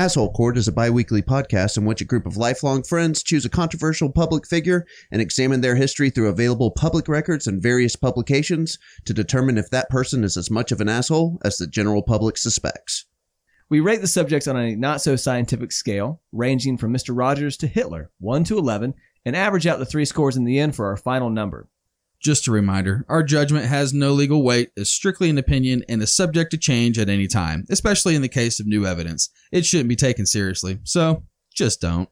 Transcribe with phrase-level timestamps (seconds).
[0.00, 3.44] Asshole Court is a bi weekly podcast in which a group of lifelong friends choose
[3.44, 8.78] a controversial public figure and examine their history through available public records and various publications
[9.04, 12.38] to determine if that person is as much of an asshole as the general public
[12.38, 13.04] suspects.
[13.68, 17.14] We rate the subjects on a not so scientific scale, ranging from Mr.
[17.14, 18.94] Rogers to Hitler, 1 to 11,
[19.26, 21.68] and average out the three scores in the end for our final number.
[22.20, 26.14] Just a reminder our judgment has no legal weight, is strictly an opinion, and is
[26.14, 29.30] subject to change at any time, especially in the case of new evidence.
[29.50, 31.22] It shouldn't be taken seriously, so
[31.54, 32.10] just don't.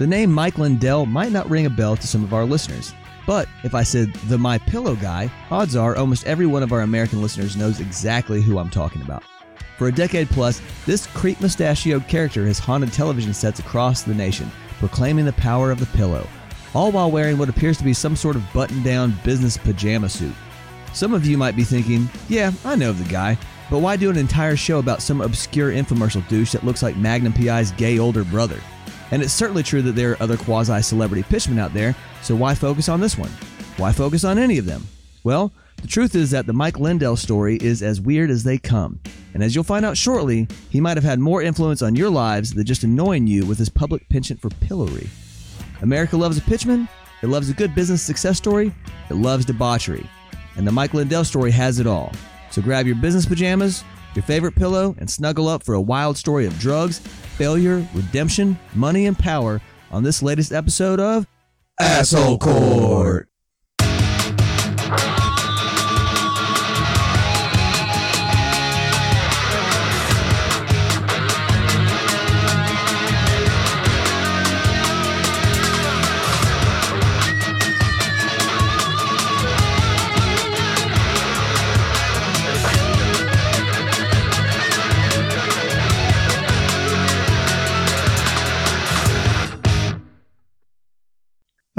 [0.00, 2.92] The name Mike Lindell might not ring a bell to some of our listeners.
[3.26, 6.80] But if I said the My Pillow guy, odds are almost every one of our
[6.80, 9.22] American listeners knows exactly who I'm talking about.
[9.78, 14.50] For a decade plus, this creep mustachioed character has haunted television sets across the nation,
[14.78, 16.26] proclaiming the power of the pillow,
[16.74, 20.34] all while wearing what appears to be some sort of button down business pajama suit.
[20.92, 23.38] Some of you might be thinking, yeah, I know the guy,
[23.70, 27.32] but why do an entire show about some obscure infomercial douche that looks like Magnum
[27.32, 28.60] PI's gay older brother?
[29.12, 32.54] And it's certainly true that there are other quasi celebrity pitchmen out there, so why
[32.54, 33.30] focus on this one?
[33.76, 34.88] Why focus on any of them?
[35.22, 39.00] Well, the truth is that the Mike Lindell story is as weird as they come.
[39.34, 42.54] And as you'll find out shortly, he might have had more influence on your lives
[42.54, 45.08] than just annoying you with his public penchant for pillory.
[45.82, 46.88] America loves a pitchman,
[47.22, 48.74] it loves a good business success story,
[49.10, 50.08] it loves debauchery.
[50.56, 52.12] And the Mike Lindell story has it all.
[52.50, 56.46] So grab your business pajamas, your favorite pillow, and snuggle up for a wild story
[56.46, 59.60] of drugs, failure, redemption, money, and power
[59.90, 61.26] on this latest episode of
[61.80, 63.28] Asshole Court.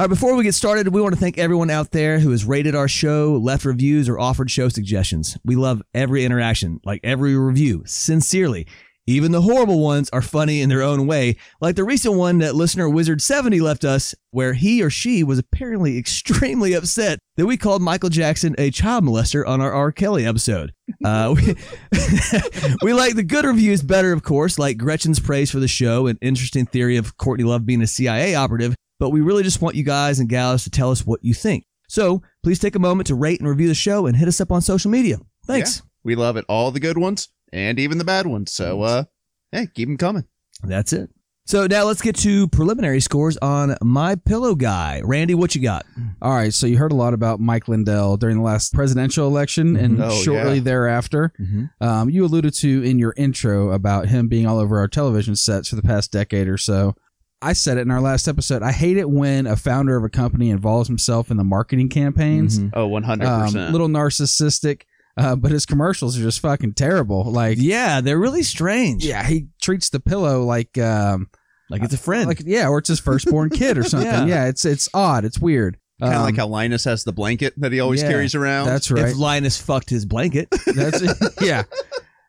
[0.10, 2.90] Before we get started, we want to thank everyone out there who has rated our
[2.90, 5.38] show, left reviews, or offered show suggestions.
[5.46, 8.68] We love every interaction, like every review, sincerely.
[9.08, 12.54] Even the horrible ones are funny in their own way, like the recent one that
[12.54, 17.82] listener Wizard70 left us, where he or she was apparently extremely upset that we called
[17.82, 19.94] Michael Jackson a child molester on our R.
[19.94, 20.74] Kelly episode.
[21.04, 21.56] Uh, we,
[22.82, 26.20] we like the good reviews better, of course, like Gretchen's praise for the show and
[26.22, 29.84] interesting theory of Courtney Love being a CIA operative but we really just want you
[29.84, 31.66] guys and gals to tell us what you think.
[31.90, 34.50] So please take a moment to rate and review the show and hit us up
[34.50, 35.18] on social media.
[35.46, 35.80] Thanks.
[35.80, 36.46] Yeah, we love it.
[36.48, 38.54] All the good ones and even the bad ones.
[38.54, 39.04] So, uh,
[39.52, 40.24] hey, keep them coming.
[40.64, 41.10] That's it.
[41.46, 45.02] So now let's get to preliminary scores on My Pillow Guy.
[45.04, 45.86] Randy, what you got?
[46.22, 49.76] All right, so you heard a lot about Mike Lindell during the last presidential election
[49.76, 50.64] and Oh, shortly yeah.
[50.64, 51.34] thereafter.
[51.82, 55.68] Um, you alluded to in your intro about him being all over our television sets
[55.68, 56.96] for the past decade or so.
[57.44, 58.64] I said it in our last episode.
[58.64, 62.60] I hate it when a founder of a company involves himself in the marketing campaigns.
[62.74, 63.26] Oh, 100%.
[63.66, 64.82] Um, little narcissistic,
[65.18, 67.24] uh, but his commercials are just fucking terrible.
[67.26, 69.06] Like, Yeah, they're really strange.
[69.06, 71.30] yeah, he treats the pillow like, um,
[71.70, 72.28] Like it's a friend.
[72.28, 74.10] like yeah, or it's his firstborn kid or something.
[74.10, 74.26] Yeah.
[74.26, 74.46] yeah.
[74.48, 75.26] it's it's odd.
[75.26, 75.78] It's weird.
[76.00, 78.68] kind of Um, like how Linus has the blanket that he always yeah, carries around.
[78.68, 79.10] That's right.
[79.10, 81.02] If Linus fucked his blanket, That's
[81.42, 81.64] yeah,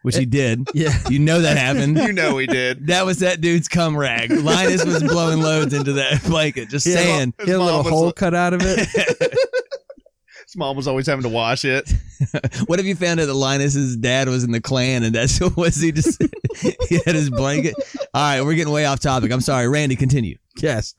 [0.04, 0.96] which he did, yeah.
[1.08, 1.96] you know that happened.
[1.98, 2.86] you know he did.
[2.86, 4.30] That was that dude's cum rag.
[4.30, 6.68] Linus was blowing loads into that blanket.
[6.68, 6.94] Just Yeah.
[6.96, 7.34] saying.
[7.44, 8.86] He had a little was- hole cut out of it.
[10.46, 11.90] His mom was always having to wash it.
[12.66, 15.56] What if you found out that Linus's dad was in the Klan and that's what
[15.56, 16.22] was he just
[16.88, 17.74] he had his blanket?
[18.12, 19.32] All right, we're getting way off topic.
[19.32, 19.96] I'm sorry, Randy.
[19.96, 20.36] Continue.
[20.58, 20.94] yes.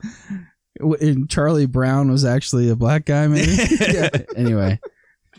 [0.78, 3.50] And Charlie Brown was actually a black guy, maybe.
[3.80, 4.08] yeah.
[4.36, 4.78] Anyway,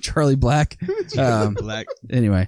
[0.02, 0.78] Charlie Black.
[1.18, 1.86] Um, Black.
[2.10, 2.48] anyway,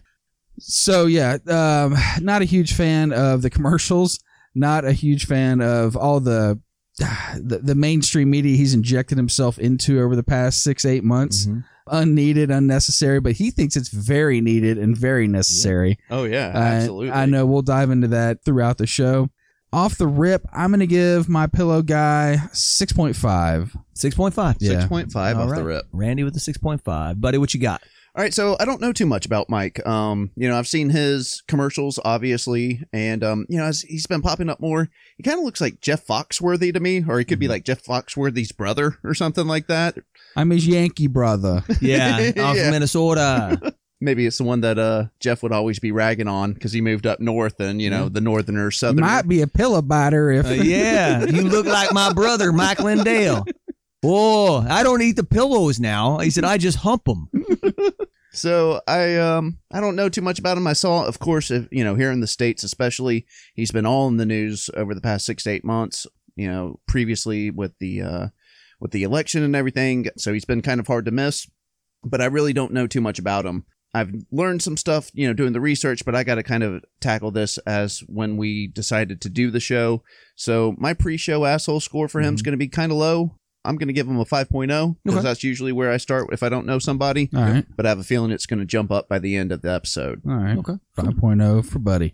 [0.60, 4.20] so yeah, um, not a huge fan of the commercials.
[4.56, 6.60] Not a huge fan of all the
[6.98, 11.46] the, the mainstream media he's injected himself into over the past six eight months.
[11.46, 11.64] Mhm.
[11.92, 15.98] Unneeded, unnecessary, but he thinks it's very needed and very necessary.
[16.12, 17.10] Oh, yeah, Uh, absolutely.
[17.10, 19.30] I know we'll dive into that throughout the show.
[19.74, 23.72] Off the rip, I'm going to give my pillow guy 6.5.
[23.96, 24.56] Six point five.
[24.60, 24.88] Yeah.
[24.88, 25.86] 6.5 All off the rip.
[25.92, 27.20] Randy with the six point five.
[27.20, 27.82] Buddy, what you got?
[28.20, 29.80] All right, so I don't know too much about Mike.
[29.88, 34.22] Um, you know, I've seen his commercials, obviously, and um, you know, as he's been
[34.22, 37.40] popping up more, he kind of looks like Jeff Foxworthy to me, or he could
[37.40, 39.96] be like Jeff Foxworthy's brother or something like that.
[40.36, 41.64] I'm his Yankee brother.
[41.80, 42.70] Yeah, off Yeah.
[42.72, 43.74] Minnesota.
[44.02, 47.08] Maybe it's the one that uh, Jeff would always be ragging on because he moved
[47.08, 49.02] up north and, you know, the northerner, You southerner.
[49.02, 53.46] might be a pillow biter if Uh, yeah, you look like my brother, Mike Lindell.
[54.04, 56.20] Oh, I don't eat the pillows now.
[56.20, 57.30] He said, I just hump them.
[58.32, 60.68] So I um I don't know too much about him.
[60.68, 63.26] I saw, of course, if, you know, here in the states, especially,
[63.56, 66.06] he's been all in the news over the past six to eight months.
[66.36, 68.28] You know, previously with the uh
[68.80, 71.50] with the election and everything, so he's been kind of hard to miss.
[72.04, 73.66] But I really don't know too much about him.
[73.94, 76.84] I've learned some stuff, you know, doing the research, but I got to kind of
[77.02, 80.04] tackle this as when we decided to do the show.
[80.36, 83.39] So my pre-show asshole score for him is going to be kind of low.
[83.66, 85.24] I'm going to give him a 5.0 because Okay.
[85.28, 87.66] that's usually where I start if I don't know somebody All right.
[87.76, 89.72] but I have a feeling it's going to jump up by the end of the
[89.72, 90.22] episode.
[90.28, 90.58] All right.
[90.58, 90.78] Okay.
[90.98, 92.14] 5.0 for Buddy.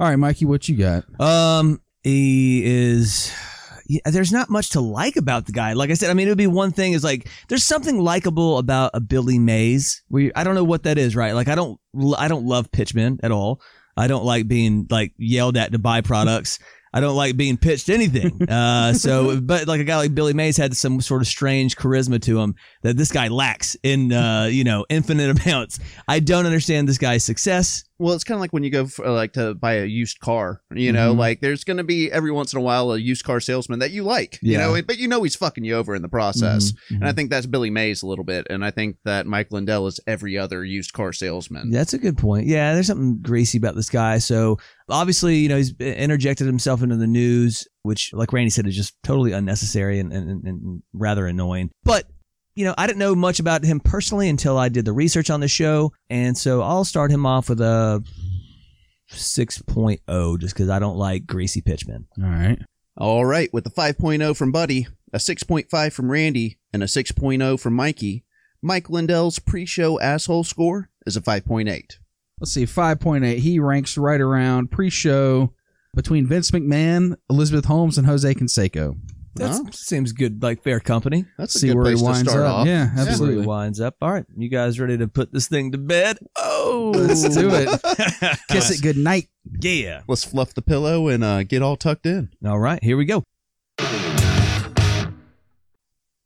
[0.00, 1.04] All right, Mikey, what you got?
[1.20, 3.32] Um, he is.
[3.86, 5.72] Yeah, there's not much to like about the guy.
[5.74, 8.58] Like I said, I mean, it would be one thing is like there's something likable
[8.58, 10.02] about a Billy Mays.
[10.08, 11.34] We I don't know what that is, right?
[11.34, 11.78] Like I don't
[12.16, 13.60] I don't love Pitchman at all.
[13.96, 16.58] I don't like being like yelled at to buy products.
[16.92, 18.40] I don't like being pitched anything.
[18.52, 22.20] Uh, so, but like a guy like Billy Mays had some sort of strange charisma
[22.22, 25.78] to him that this guy lacks in, uh, you know, infinite amounts.
[26.06, 27.84] I don't understand this guy's success.
[28.02, 30.60] Well, it's kind of like when you go for, like to buy a used car.
[30.74, 31.18] You know, Mhm.
[31.18, 33.92] like there's going to be every once in a while a used car salesman that
[33.92, 34.38] you like.
[34.42, 36.72] You know, but you know he's fucking you over in the process.
[36.90, 39.52] Mhm, And I think that's Billy Mays a little bit, and I think that Mike
[39.52, 41.70] Lindell is every other used car salesman.
[41.70, 42.46] That's a good point.
[42.46, 44.18] Yeah, there's something greasy about this guy.
[44.18, 44.58] So
[44.88, 48.94] obviously, you know, he's interjected himself into the news, which, like Randy said, is just
[49.04, 51.70] totally unnecessary and, and, and rather annoying.
[51.84, 52.06] But
[52.54, 55.40] you know, I didn't know much about him personally until I did the research on
[55.40, 58.04] the show, and so I'll start him off with a
[59.10, 62.06] 6.0 just because I don't like greasy pitchmen.
[62.22, 62.58] All right.
[62.96, 67.74] All right, with the 5.0 from Buddy, a 6.5 from Randy, and a 6.0 from
[67.74, 68.24] Mikey,
[68.60, 71.96] Mike Lindell's pre-show asshole score is a 5.8.
[72.38, 73.38] Let's see, 5.8.
[73.38, 75.54] He ranks right around pre show
[75.94, 78.96] between Vince McMahon, Elizabeth Holmes, and Jose Canseco.
[79.36, 79.62] That Huh?
[79.72, 81.24] seems good, like fair company.
[81.38, 82.54] That's a See good where he place to winds up.
[82.54, 82.66] off.
[82.66, 83.40] Yeah, absolutely.
[83.42, 83.96] he winds up.
[84.02, 86.18] All right, you guys ready to put this thing to bed?
[86.36, 88.38] Oh, Let's do it.
[88.50, 89.28] Kiss it good night.
[89.60, 90.02] Yeah.
[90.06, 92.30] Let's fluff the pillow and uh, get all tucked in.
[92.44, 93.24] All right, here we go.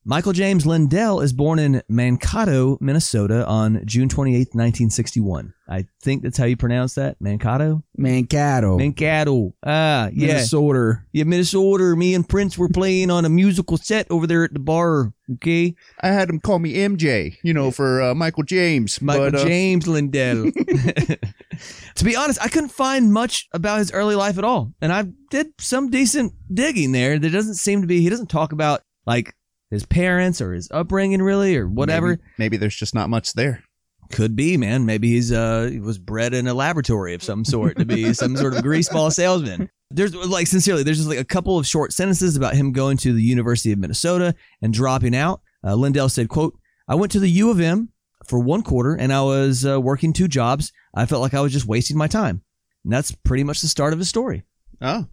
[0.08, 5.53] Michael James Lindell is born in Mankato, Minnesota on June 28, 1961.
[5.69, 7.17] I think that's how you pronounce that.
[7.20, 7.82] Mankato?
[7.97, 8.79] Mankato.
[8.79, 9.53] Mankato.
[9.64, 10.29] Ah, yeah.
[10.29, 11.03] Minnesota.
[11.11, 11.97] Yeah, Minnesota.
[11.97, 15.12] Me and Prince were playing on a musical set over there at the bar.
[15.29, 15.75] Okay.
[16.00, 19.02] I had him call me MJ, you know, for uh, Michael James.
[19.02, 20.52] Michael but, uh, James Lindell.
[21.97, 24.73] to be honest, I couldn't find much about his early life at all.
[24.81, 27.19] And I did some decent digging there.
[27.19, 29.35] There doesn't seem to be, he doesn't talk about like
[29.76, 32.08] his parents or his upbringing really or whatever.
[32.08, 33.62] Maybe, maybe there's just not much there.
[34.11, 34.87] Could be, man.
[34.87, 38.37] Maybe he's uh he was bred in a laboratory of some sort to be some
[38.37, 39.69] sort of greaseball salesman.
[39.90, 43.12] There's like sincerely, there's just like a couple of short sentences about him going to
[43.12, 45.40] the University of Minnesota and dropping out.
[45.64, 46.56] Uh, Lindell said, "quote
[46.88, 47.90] I went to the U of M
[48.25, 50.73] for one quarter and I was uh, working two jobs.
[50.94, 52.43] I felt like I was just wasting my time."
[52.84, 54.44] And that's pretty much the start of his story.
[54.81, 55.06] Oh,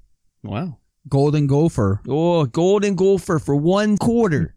[0.43, 0.77] wow.
[1.09, 2.01] Golden Gopher.
[2.07, 4.55] Oh, golden gopher for one quarter.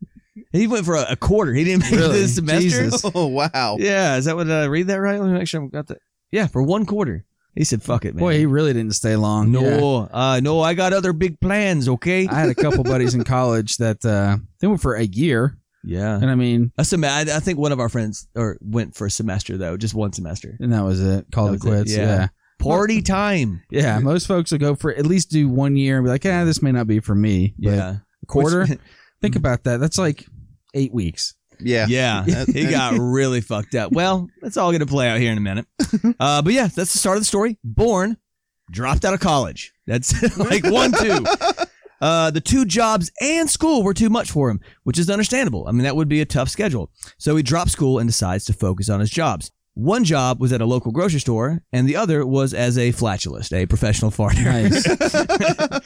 [0.52, 1.52] he went for a, a quarter.
[1.52, 2.20] He didn't make it Really?
[2.20, 2.84] this semester.
[2.84, 3.04] Jesus.
[3.14, 3.76] Oh, wow.
[3.78, 5.20] Yeah, is that what did I read that right?
[5.20, 5.98] Let me make sure I got that.
[6.30, 7.24] Yeah, for one quarter.
[7.54, 9.54] He said, "Fuck it, man." Boy, he really didn't stay long.
[9.54, 9.78] Yeah.
[9.78, 11.88] no, uh, no, I got other big plans.
[11.88, 12.28] Okay.
[12.28, 16.16] I had a couple buddies in college that uh, they went for a year, yeah.
[16.16, 19.06] and I mean, A sem- I, I think one of our friends or went for
[19.06, 20.54] a semester though, just one semester.
[20.60, 21.26] and that was it.
[21.32, 21.96] Called That it was it, quits.
[21.96, 22.02] yeah.
[22.06, 22.28] yeah.
[22.58, 23.62] Party time.
[23.70, 26.44] Yeah, most folks will go for at least do one year and be like, "Yeah,
[26.44, 27.96] this may not be for me." But Yeah.
[28.22, 28.66] a quarter.
[28.66, 28.78] Which-
[29.22, 29.78] think about that.
[29.78, 30.26] That's like
[30.74, 31.34] eight weeks.
[31.60, 31.86] Yeah.
[31.88, 32.24] yeah.
[32.46, 33.92] He got really fucked up.
[33.92, 35.66] Well, that's all going to play out here in a minute.
[36.20, 37.58] Uh, but yeah, that's the start of the story.
[37.64, 38.16] Born,
[38.70, 39.72] dropped out of college.
[39.86, 41.24] That's like one, two.
[42.00, 45.66] Uh, the two jobs and school were too much for him, which is understandable.
[45.66, 46.90] I mean, that would be a tough schedule.
[47.18, 49.50] So he drops school and decides to focus on his jobs.
[49.76, 53.52] One job was at a local grocery store, and the other was as a flatulist,
[53.52, 54.42] a professional farter.
[54.42, 55.82] Nice.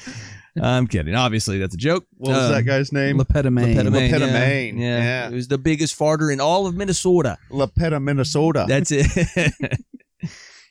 [0.62, 1.14] I'm kidding.
[1.16, 2.06] Obviously, that's a joke.
[2.16, 3.18] What was Um, that guy's name?
[3.18, 3.74] Lepetamine.
[3.74, 4.98] Lepetamine, Lepetamine, Yeah.
[4.98, 5.28] yeah.
[5.30, 7.36] He was the biggest farter in all of Minnesota.
[7.50, 8.64] Lepeta, Minnesota.
[8.68, 9.06] That's it.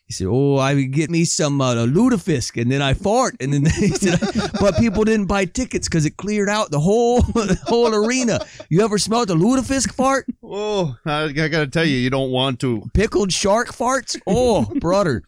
[0.09, 3.53] he said, "Oh, I would get me some uh, lutefisk, and then I fart, and
[3.53, 4.19] then he said,
[4.59, 8.39] but people didn't buy tickets because it cleared out the whole the whole arena.
[8.69, 10.25] You ever smelled the lutefisk fart?
[10.43, 12.89] oh, I, I got to tell you, you don't want to.
[12.95, 14.19] Pickled shark farts?
[14.25, 15.21] Oh, brother."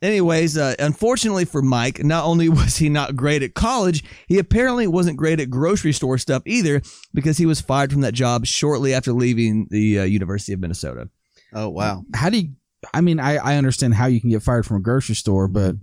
[0.00, 4.86] Anyways, uh, unfortunately for Mike, not only was he not great at college, he apparently
[4.86, 6.80] wasn't great at grocery store stuff either
[7.12, 11.08] because he was fired from that job shortly after leaving the uh, University of Minnesota.
[11.52, 12.04] Oh wow.
[12.14, 12.50] How do you?
[12.92, 15.76] I mean, I I understand how you can get fired from a grocery store, but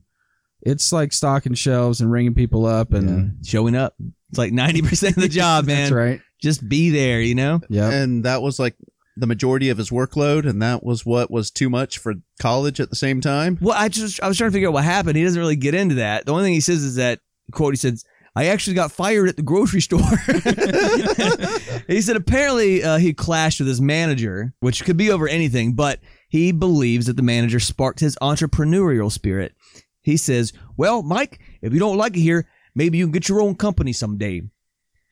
[0.62, 3.96] it's like stocking shelves and ringing people up and Showing up.
[4.29, 5.77] It's like 90% of the job, man.
[5.77, 6.22] That's right.
[6.41, 7.62] Just be there, you know?
[7.70, 7.89] Yeah.
[7.89, 8.75] And that was like
[9.17, 12.89] the majority of his workload, and that was what was too much for college at
[12.89, 13.58] the same time.
[13.62, 15.17] Well, I just I was trying to figure out what happened.
[15.17, 16.25] He doesn't really get into that.
[16.25, 17.20] The only thing he says is that
[17.51, 18.05] quote he says
[18.36, 20.00] I actually got fired at the grocery store.
[21.88, 26.00] he said apparently uh, he clashed with his manager, which could be over anything, but
[26.31, 29.53] he believes that the manager sparked his entrepreneurial spirit.
[30.01, 33.41] He says, "Well, Mike, if you don't like it here, maybe you can get your
[33.41, 34.43] own company someday."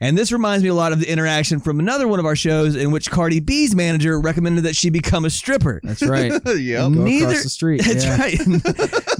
[0.01, 2.77] And this reminds me a lot of the interaction from another one of our shows
[2.77, 5.81] in which Cardi B's manager recommended that she become a stripper.
[5.83, 6.31] That's right.
[6.45, 6.83] yep.
[6.83, 7.81] Go Neither- across the street.
[7.85, 8.17] That's yeah.
[8.17, 8.39] right.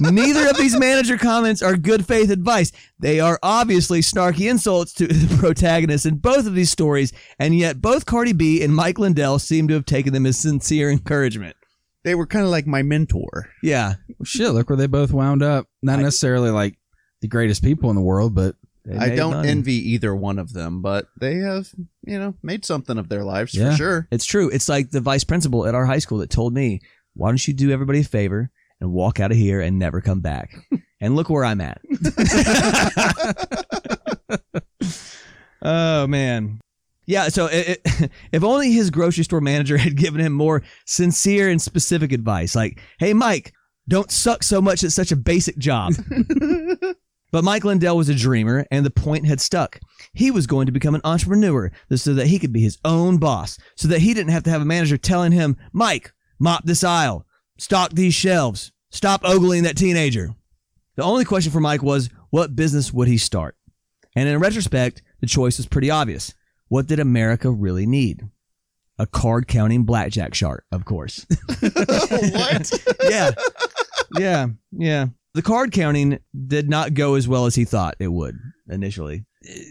[0.00, 2.72] Neither of these manager comments are good faith advice.
[2.98, 7.82] They are obviously snarky insults to the protagonists in both of these stories, and yet
[7.82, 11.56] both Cardi B and Mike Lindell seem to have taken them as sincere encouragement.
[12.04, 13.50] They were kind of like my mentor.
[13.62, 13.94] Yeah.
[14.18, 15.66] Well, shit, look where they both wound up.
[15.82, 16.78] Not I- necessarily like
[17.20, 19.48] the greatest people in the world, but They I made don't money.
[19.50, 21.68] envy either one of them, but they have,
[22.06, 23.72] you know, made something of their lives Yeah.
[23.72, 24.08] for sure.
[24.10, 24.48] It's true.
[24.48, 26.80] It's like the vice principal at our high school that told me,
[27.14, 30.20] why don't you do everybody a favor and walk out of here and never come
[30.20, 30.54] back?
[31.02, 31.82] and look where I'm at.
[35.62, 36.59] oh, man.
[37.10, 41.48] Yeah, so it, it, if only his grocery store manager had given him more sincere
[41.48, 43.52] and specific advice, like, hey, Mike,
[43.88, 45.92] don't suck so much at such a basic job.
[47.32, 49.78] But Mike Lindell was a dreamer, and the point had stuck.
[50.12, 53.56] He was going to become an entrepreneur so that he could be his own boss,
[53.76, 57.24] so that he didn't have to have a manager telling him, Mike, mop this aisle,
[57.56, 60.34] stock these shelves, stop ogling that teenager.
[60.96, 63.56] The only question for Mike was, what business would he start?
[64.16, 66.34] And in retrospect, the choice was pretty obvious.
[66.70, 68.26] What did America really need?
[68.98, 71.26] A card counting blackjack shark, of course.
[71.60, 72.72] what?
[73.08, 73.30] yeah.
[74.18, 74.46] Yeah.
[74.72, 75.06] Yeah.
[75.34, 78.36] The card counting did not go as well as he thought it would
[78.68, 79.24] initially.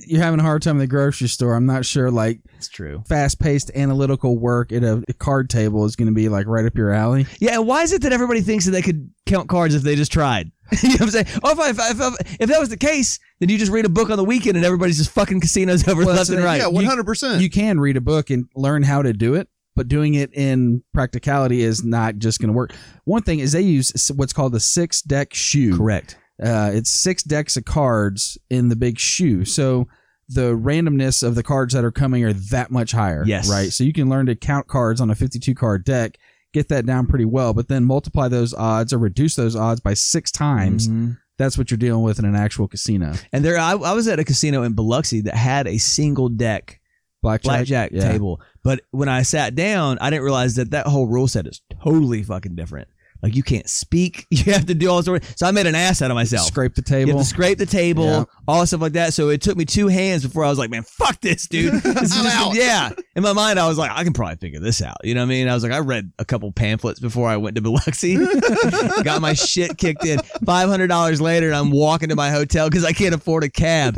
[0.08, 1.53] you're having a hard time in the grocery store.
[1.56, 3.03] I'm not sure like It's true.
[3.08, 6.65] fast paced analytical work at a, a card table is going to be like right
[6.65, 7.25] up your alley.
[7.39, 9.96] Yeah, and why is it that everybody thinks that they could count cards if they
[9.96, 10.51] just tried?
[10.83, 11.27] you know what I'm saying?
[11.43, 12.07] Oh, if, I, if, I,
[12.39, 14.65] if, that was the case, then you just read a book on the weekend and
[14.65, 16.61] everybody's just fucking casinos over Well, left and right.
[16.61, 17.41] yeah, one hundred percent.
[17.41, 20.83] You can read a book and learn how to do it, but doing it in
[20.93, 22.73] practicality is not just going to work.
[23.05, 25.77] One thing is they use what's called the six deck shoe.
[25.77, 26.17] Correct.
[26.41, 29.43] Uh, it's six decks of cards in the big shoe.
[29.43, 29.88] So
[30.29, 33.23] the randomness of the cards that are coming are that much higher.
[33.25, 33.49] Yes.
[33.49, 33.73] Right.
[33.73, 36.17] So you can learn to count cards on a 52 card deck,
[36.53, 39.94] get that down pretty well, but then multiply those odds or reduce those odds by
[39.94, 40.88] six times.
[40.88, 41.18] Mhm.
[41.38, 43.13] That's what you're dealing with in an actual casino.
[43.32, 46.82] And there, I, I was at a casino in Biloxi that had a single deck
[47.22, 48.12] Blackjack, blackjack Yeah.
[48.12, 48.41] table.
[48.63, 52.24] But when I sat down, I didn't realize that that whole rule set is totally
[52.24, 52.88] fucking different.
[53.21, 55.33] Like you can't speak, you have to do all sorts.
[55.38, 56.47] So I made an ass out of myself.
[56.47, 57.19] Scrape the You have table.
[57.19, 58.23] to scrape the table, Yeah.
[58.47, 59.13] all stuff like that.
[59.13, 61.73] So it took me two hands before I was like, man, fuck this, dude.
[61.83, 62.55] This is I'm just- out.
[62.55, 62.89] yeah.
[63.15, 64.97] In my mind, I was like, I can probably figure this out.
[65.03, 65.47] You know what I mean?
[65.49, 68.15] I was like, I read a couple pamphlets before I went to Biloxi,
[69.03, 70.19] got my shit kicked in.
[70.19, 73.97] $500 later, and I'm walking to my hotel because I can't afford a cab.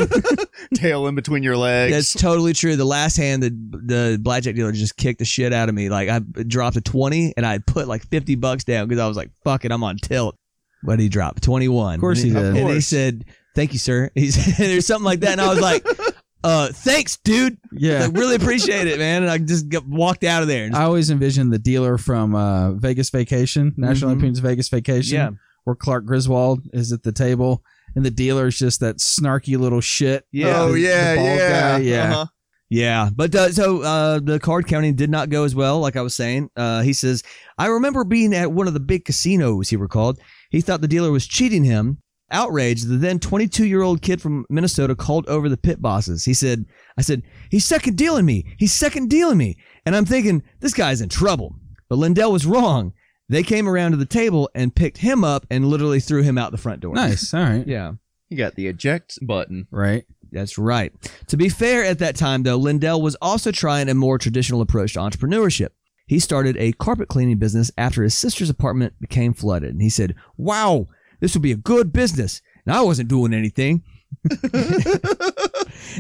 [0.76, 1.94] Tail in between your legs.
[1.94, 2.76] That's totally true.
[2.76, 3.50] The last hand, the
[3.84, 5.90] the blackjack dealer just kicked the shit out of me.
[5.90, 9.18] Like I dropped a twenty, and I put like fifty bucks down because I was
[9.18, 10.36] like, "Fuck it, I'm on tilt."
[10.84, 11.96] But he dropped twenty one.
[11.96, 12.56] Of course he and did.
[12.58, 13.26] And he said,
[13.56, 15.86] "Thank you, sir." He said, "There's something like that," and I was like,
[16.44, 17.58] "Uh, thanks, dude.
[17.72, 18.06] yeah.
[18.06, 20.70] Like, really appreciate it, man." And I just got, walked out of there.
[20.74, 24.14] I always envision the dealer from uh, Vegas Vacation, National Mhm.
[24.16, 25.30] Lampoon's Vegas Vacation, Yeah.
[25.66, 27.64] where Clark Griswold is at the table,
[27.96, 30.26] and the dealer is just that snarky little shit.
[30.32, 30.62] Yeah.
[30.62, 32.12] oh The- yeah, the yeah, guy, yeah.
[32.12, 32.26] Uh-huh.
[32.72, 36.02] Yeah, but uh, so uh, the card counting did not go as well, like I
[36.02, 36.50] was saying.
[36.56, 37.22] Uh, he says,
[37.58, 40.22] I remember being at one of the big casinos, he recalled.
[40.52, 41.98] He thought the dealer was cheating him.
[42.32, 46.24] Outraged, the then 22 year old kid from Minnesota called over the pit bosses.
[46.24, 46.64] He said,
[46.98, 48.56] I said, he's second dealing me.
[48.58, 49.58] He's second dealing me.
[49.86, 51.54] And I'm thinking, this guy's in trouble.
[51.90, 52.94] But Lindell was wrong.
[53.28, 56.54] They came around to the table and picked him up and literally threw him out
[56.54, 56.96] the front door.
[56.96, 57.34] Nice.
[57.34, 57.68] All right.
[57.68, 57.94] Yeah.
[58.30, 59.68] You got the eject button.
[59.72, 60.06] Right.
[60.32, 60.94] That's right.
[61.28, 64.94] To be fair, at that time, though, Lindell was also trying a more traditional approach
[64.94, 65.70] to entrepreneurship.
[66.08, 69.72] He started a carpet cleaning business after his sister's apartment became flooded.
[69.72, 70.88] And he said, Wow,
[71.20, 72.42] this would be a good business.
[72.66, 73.84] And I wasn't doing anything.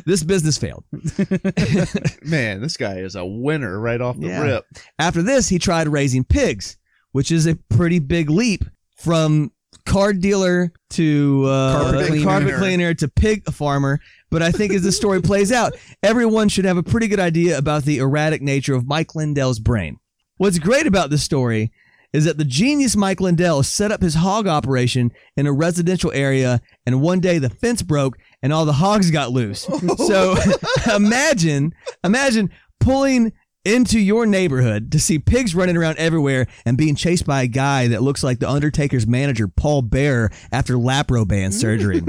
[0.05, 0.83] this business failed.
[2.23, 4.41] Man, this guy is a winner right off the Yeah.
[4.41, 4.65] rip.
[4.99, 6.77] After this, he tried raising pigs,
[7.11, 8.65] which is a pretty big leap
[8.97, 9.51] from
[9.85, 12.23] card dealer to uh, Carpet cleaner.
[12.25, 13.99] carpet cleaner to pig farmer.
[14.29, 15.73] But I think as the story plays out,
[16.03, 19.99] everyone should have a pretty good idea about the erratic nature of Mike Lindell's brain.
[20.37, 21.71] What's great about this story
[22.13, 26.61] is that the genius Mike Lindell set up his hog operation in a residential area,
[26.85, 29.67] and one day the fence broke and all the hogs got loose.
[29.97, 30.35] so
[30.95, 31.73] imagine,
[32.03, 33.31] imagine pulling
[33.63, 37.87] into your neighborhood to see pigs running around everywhere and being chased by a guy
[37.89, 42.01] that looks like the Undertaker's manager, Paul Bearer, after lapro band surgery.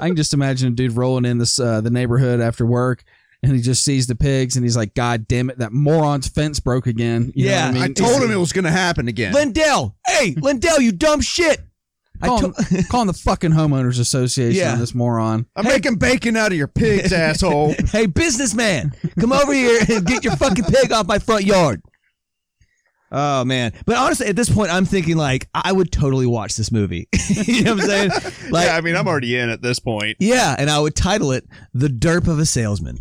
[0.00, 3.04] I can just imagine a dude rolling in this uh, the neighborhood after work,
[3.42, 6.58] and he just sees the pigs, and he's like, "God damn it, that moron's fence
[6.60, 8.70] broke again." You know Yeah, what I I mean, told him it was going to
[8.70, 9.34] happen again.
[9.34, 11.60] Lindell, hey, Lindell, you dumb shit.
[12.22, 14.72] I calling, to- calling the fucking homeowners association Yeah.
[14.72, 15.46] on this moron.
[15.56, 17.74] I'm making bacon out of your pigs, asshole.
[17.90, 21.82] hey, businessman, come over here and get your fucking pig off my front yard.
[23.14, 26.72] Oh man, but honestly, at this point, I'm thinking like I would totally watch this
[26.72, 27.08] movie.
[27.28, 28.10] you know what I'm saying?
[28.50, 30.16] Like, yeah, I mean, I'm already in at this point.
[30.18, 32.96] yeah, and I would title it "The Derp of a Salesman."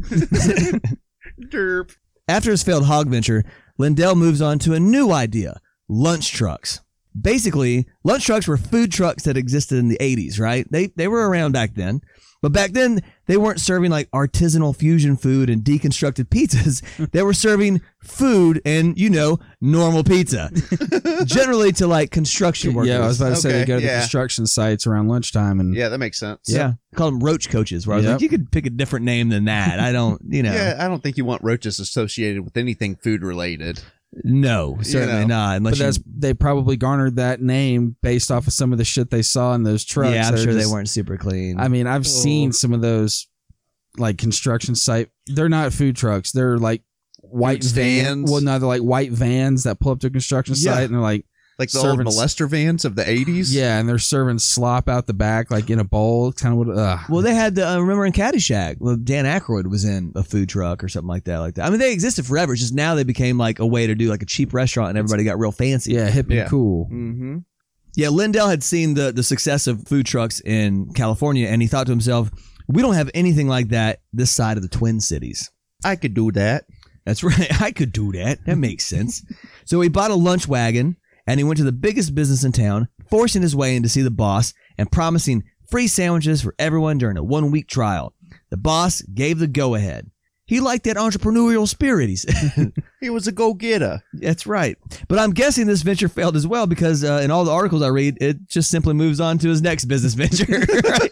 [1.49, 1.95] Derp.
[2.27, 3.43] After his failed hog venture,
[3.77, 6.81] Lindell moves on to a new idea: lunch trucks.
[7.19, 10.65] Basically, lunch trucks were food trucks that existed in the 80s, right?
[10.71, 12.01] They they were around back then.
[12.41, 16.81] But back then, they weren't serving like artisanal fusion food and deconstructed pizzas.
[17.11, 20.49] They were serving food and, you know, normal pizza.
[21.25, 22.89] Generally to like construction workers.
[22.89, 23.93] Yeah, I was about to say they Okay, go to yeah.
[23.95, 26.39] the construction sites around lunchtime, and Yeah, that makes sense.
[26.47, 26.73] Yeah.
[26.95, 28.13] Call them roach coaches, where I was Yep.
[28.13, 29.79] like, you could pick a different name than that.
[29.79, 30.51] I don't, you know.
[30.53, 33.81] Yeah, I don't think you want roaches associated with anything food related.
[34.23, 35.27] No, certainly know.
[35.27, 35.57] not.
[35.57, 38.83] Unless but that's you, they probably garnered that name based off of some of the
[38.85, 40.13] shit they saw in those trucks.
[40.13, 41.59] yeah, I'm that are sure they weren't super clean.
[41.59, 42.03] I mean, I've Oh.
[42.09, 43.27] seen some of those
[43.97, 45.09] like construction site.
[45.27, 46.31] They're not food trucks.
[46.33, 46.83] They're like
[47.21, 48.03] white Food van.
[48.05, 48.31] vans.
[48.31, 50.73] Well, no, they're like white vans that pull up to a construction Yeah.
[50.73, 51.25] site and they're like,
[51.61, 52.17] Like the Servants.
[52.17, 53.53] old molester vans of the 80s.
[53.53, 56.31] yeah, and they're serving slop out the back, like in a bowl.
[56.33, 56.77] Kind of what?
[56.77, 60.23] Uh, Well, they had the uh, remember in Caddyshack, well, Dan Aykroyd was in a
[60.23, 61.65] food truck or something like that, like that.
[61.65, 62.53] I mean, they existed forever.
[62.53, 64.97] It's just now they became like a way to do like a cheap restaurant, and
[64.97, 65.93] everybody got real fancy.
[65.93, 66.47] yeah, hip and Yeah.
[66.49, 66.85] cool.
[66.91, 67.37] Mm-hmm.
[67.95, 68.09] yeah.
[68.09, 71.91] Lindell had seen the the success of food trucks in California, and he thought to
[71.91, 72.31] himself,
[72.67, 75.49] "We don't have anything like that this side of the Twin Cities."
[75.83, 76.65] I could do that.
[77.05, 77.61] That's right.
[77.61, 78.45] I could do that.
[78.45, 79.23] That makes sense.
[79.65, 80.97] so he bought a lunch wagon
[81.31, 84.01] and he went to the biggest business in town, forcing his way in to see
[84.01, 88.13] the boss and promising free sandwiches for everyone during a one week trial.
[88.49, 90.11] The boss gave the go ahead.
[90.45, 92.73] He liked that entrepreneurial spirit, he said.
[92.99, 94.03] He was a go getter.
[94.13, 94.77] That's right.
[95.07, 97.87] But I'm guessing this venture failed as well because uh, in all the articles I
[97.87, 100.59] read, it just simply moves on to his next business venture.
[100.83, 101.11] right?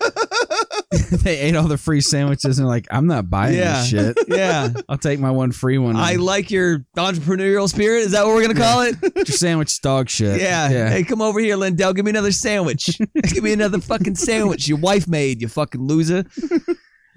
[1.11, 3.79] they ate all the free sandwiches and like, I'm not buying Yeah.
[3.79, 4.17] this shit.
[4.27, 4.69] Yeah.
[4.87, 5.95] I'll take my one free one.
[5.95, 7.99] I like your entrepreneurial spirit.
[8.01, 8.95] Is that what we're going to call it?
[9.15, 10.41] your sandwich is dog shit.
[10.41, 10.69] Yeah.
[10.69, 10.89] yeah.
[10.89, 11.93] Hey, come over here, Lindell.
[11.93, 12.99] Give me another sandwich.
[13.23, 14.67] Give me another fucking sandwich.
[14.67, 16.25] Your wife made, you fucking loser.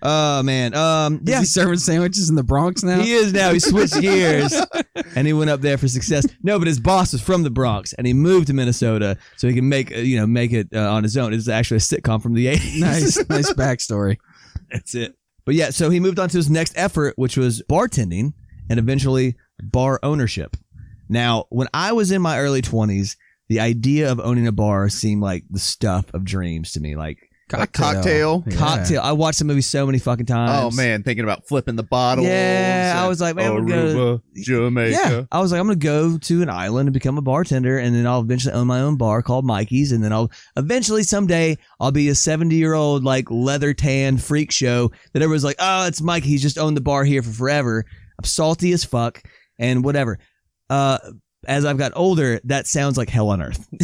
[0.02, 0.74] Oh man.
[0.74, 1.38] Um Is yeah.
[1.40, 3.00] he serving sandwiches in the Bronx now?
[3.00, 3.52] He is now.
[3.52, 4.54] He switched gears
[5.14, 6.26] and he went up there for success.
[6.42, 9.54] No, but his boss was from the Bronx and he moved to Minnesota so he
[9.54, 11.32] can make uh, you know make it uh, on his own.
[11.32, 12.80] It's actually a sitcom from the 80s.
[12.80, 14.16] nice, nice backstory.
[14.70, 15.16] That's it.
[15.44, 18.32] But yeah, so he moved on to his next effort, which was bartending
[18.68, 20.56] and eventually bar ownership.
[21.08, 23.16] Now, when I was in my early 20s,
[23.48, 26.96] the idea of owning a bar seemed like the stuff of dreams to me.
[26.96, 27.18] Like
[27.52, 28.44] Like cocktail?
[28.46, 28.56] Yeah.
[28.56, 29.00] cocktail.
[29.02, 30.74] I watched the movie so many fucking times.
[30.74, 32.26] Oh man, thinking about flipping the bottles.
[32.26, 34.90] Yeah, I was like, man, I'm gonna- Aruba, Jamaica.
[34.90, 37.94] Yeah, I was like, I'm gonna go to an island and become a bartender, and
[37.94, 41.92] then I'll eventually own my own bar called Mikey's, and then I'll eventually someday I'll
[41.92, 46.00] be a 70 year old like leather tan freak show that everyone's like, oh, it's
[46.00, 46.28] Mikey.
[46.28, 47.84] He's just owned the bar here for forever.
[48.18, 49.22] I'm salty as fuck
[49.58, 50.18] and whatever.
[50.70, 50.98] Uh,
[51.48, 53.66] as I've got older, that sounds like hell on earth.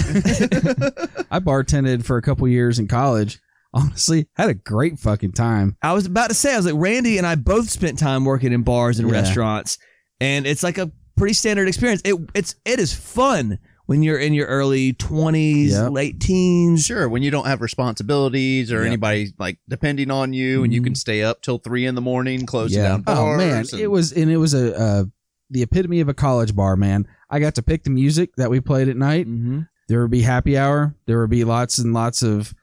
[1.30, 3.40] I bartended for a couple years in college.
[3.74, 5.76] Honestly, had a great fucking time.
[5.82, 8.52] I was about to say, I was like, Randy and I both spent time working
[8.52, 9.14] in bars and Yeah.
[9.20, 9.78] restaurants,
[10.20, 12.00] and it's like a pretty standard experience.
[12.04, 15.90] It it's it is fun when you're in your early twenties, Yep.
[15.92, 16.86] late teens.
[16.86, 18.86] Sure, when you don't have responsibilities or Yep.
[18.86, 22.46] anybody like depending on you, and you can stay up till three in the morning,
[22.46, 23.18] closing down bars.
[23.18, 25.04] Oh man, and- it was and it was a uh,
[25.50, 26.74] the epitome of a college bar.
[26.76, 29.26] Man, I got to pick the music that we played at night.
[29.26, 29.60] Mm-hmm.
[29.88, 30.94] There would be happy hour.
[31.06, 32.54] There would be lots and lots of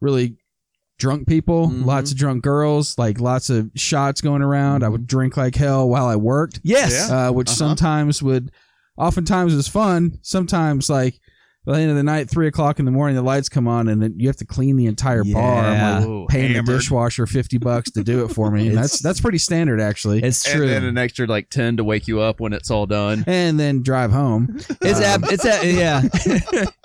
[0.00, 0.36] really
[1.00, 1.84] drunk people, Mhm.
[1.84, 4.84] lots of drunk girls, like lots of shots going around.
[4.84, 7.08] I would drink like hell while I worked, Yes.
[7.08, 7.28] Yeah.
[7.28, 7.56] uh, which Uh-huh.
[7.56, 8.52] sometimes would,
[8.96, 10.18] oftentimes was fun.
[10.22, 11.18] Sometimes like
[11.66, 13.88] By the end of the night, three o'clock in the morning, the lights come on,
[13.88, 15.62] and then you have to clean the entire bar.
[15.62, 15.96] Yeah.
[15.96, 16.66] I'm like Ooh, paying hammered.
[16.66, 18.68] the dishwasher fifty bucks to do it for me.
[18.70, 20.22] And that's that's pretty standard actually.
[20.22, 20.62] It's true.
[20.62, 23.24] And then an extra like ten to wake you up when it's all done.
[23.26, 24.58] and then drive home.
[24.82, 26.02] It's Um, ab- it's a- yeah.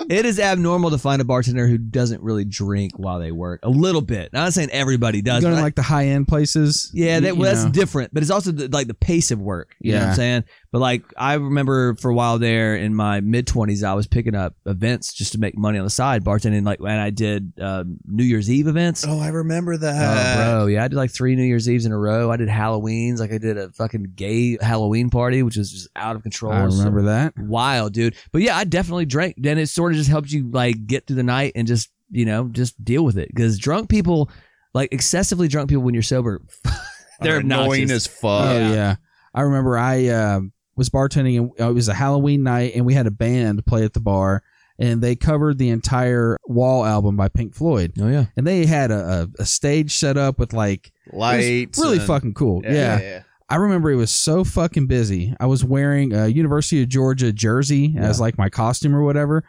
[0.09, 3.61] it is abnormal to find a bartender who doesn't really drink while they work.
[3.63, 4.29] A little bit.
[4.33, 5.41] I'm not saying everybody does.
[5.41, 6.91] going but to I- like the high end places.
[6.93, 8.13] yeah, that, well, that's different.
[8.13, 9.75] But it's also the, like the pace of work.
[9.79, 10.09] You know what Yeah.
[10.09, 10.43] I'm saying?
[10.75, 14.35] But like I remember for a while there in my mid 20s, I was picking
[14.35, 16.65] up events just to make money on the side, bartending.
[16.65, 19.05] Like when I did uh, New Year's Eve events.
[19.07, 20.35] Oh, I remember Oh, that.
[20.35, 22.29] bro, yeah, I did like three New Year's Eves in a row.
[22.29, 26.17] I did Halloween's, like I did a fucking gay Halloween party, which was just out
[26.17, 26.51] of control.
[26.51, 27.35] I So remember that.
[27.37, 28.17] wild, dude.
[28.33, 29.35] But yeah, I definitely drank.
[29.37, 32.25] Then it sort of just helps you like get through the night and just you
[32.25, 34.29] know just deal with it because drunk people,
[34.73, 36.41] like excessively drunk people, when you're sober,
[37.21, 37.91] they're annoying obnoxious.
[37.91, 38.45] as fuck.
[38.49, 38.95] Oh yeah,
[39.33, 40.39] I remember I uh,
[40.75, 43.83] was bartending and uh, it was a Halloween night, and we had a band play
[43.83, 44.43] at the bar,
[44.77, 48.91] and they covered the entire Wall album by Pink Floyd, Oh yeah, and they had
[48.91, 51.79] a, a, a stage set up with like Lights.
[51.79, 52.61] really and- fucking cool.
[52.63, 52.99] Yeah, yeah.
[52.99, 53.21] yeah.
[53.47, 55.35] I remember it was so fucking busy.
[55.39, 59.43] I was wearing a University of Georgia jersey as like my costume or whatever.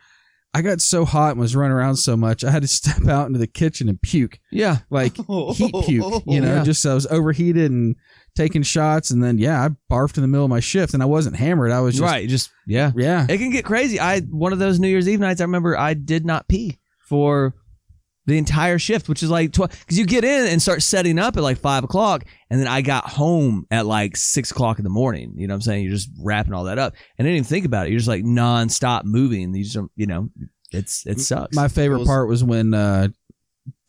[0.55, 3.27] I got so hot and was running around so much, I had to step out
[3.27, 4.79] into the kitchen and puke, yeah.
[4.91, 5.17] like
[5.55, 6.23] heat puke.
[6.27, 6.65] You know, Yeah.
[6.65, 7.97] just I was overheated and
[8.35, 11.07] taking shots, and then yeah, I barfed in the middle of my shift, and I
[11.07, 11.73] wasn't hammered.
[11.73, 12.29] I was just right.
[12.29, 12.93] Just yeah.
[12.97, 13.27] yeah.
[13.29, 14.01] It can get crazy.
[14.01, 15.41] I one of those New Year's Eve nights.
[15.41, 17.55] I remember I did not pee for
[18.27, 19.71] the entire shift, which is like twelve.
[19.71, 22.83] Because you get in and start setting up at like five o'clock, and then I
[22.83, 25.33] got home at like six o'clock in the morning.
[25.37, 25.85] You know what I'm saying?
[25.85, 27.91] You're just wrapping all that up, and I didn't even think about it.
[27.91, 29.55] You're just like nonstop moving.
[29.55, 30.29] You just don't- you know,
[30.73, 31.55] it's it sucks.
[31.55, 33.09] My favorite Feels- part was when uh,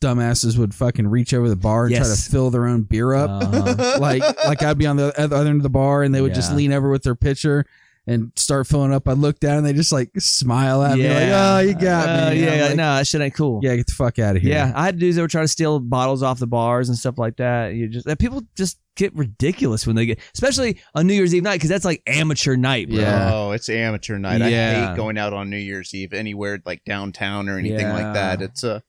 [0.00, 3.30] dumbasses would fucking reach over the bar and try to fill their own beer up.
[3.42, 3.96] Uh-huh.
[4.00, 6.54] like like I'd be on the other end of the bar and they would just
[6.54, 7.66] lean over with their pitcher
[8.08, 9.06] and start filling up.
[9.06, 12.30] I'd look down and they just like smile at me like, "Oh, you got Uh,
[12.30, 13.60] me." yeah, I'm yeah, like, no, that shit ain't cool.
[13.62, 14.52] yeah, get the fuck out of here.
[14.52, 17.18] Yeah, I had dudes that were trying to steal bottles off the bars and stuff
[17.18, 17.74] like that.
[17.74, 21.42] You just that people just get ridiculous when they get, especially on New Year's Eve
[21.44, 22.98] night because that's like amateur night, bro.
[22.98, 23.30] Yeah.
[23.32, 24.40] Oh, it's amateur night.
[24.40, 24.86] Yeah.
[24.86, 27.92] I hate going out on New Year's Eve anywhere like downtown or anything Yeah.
[27.92, 28.42] like that.
[28.42, 28.82] It's a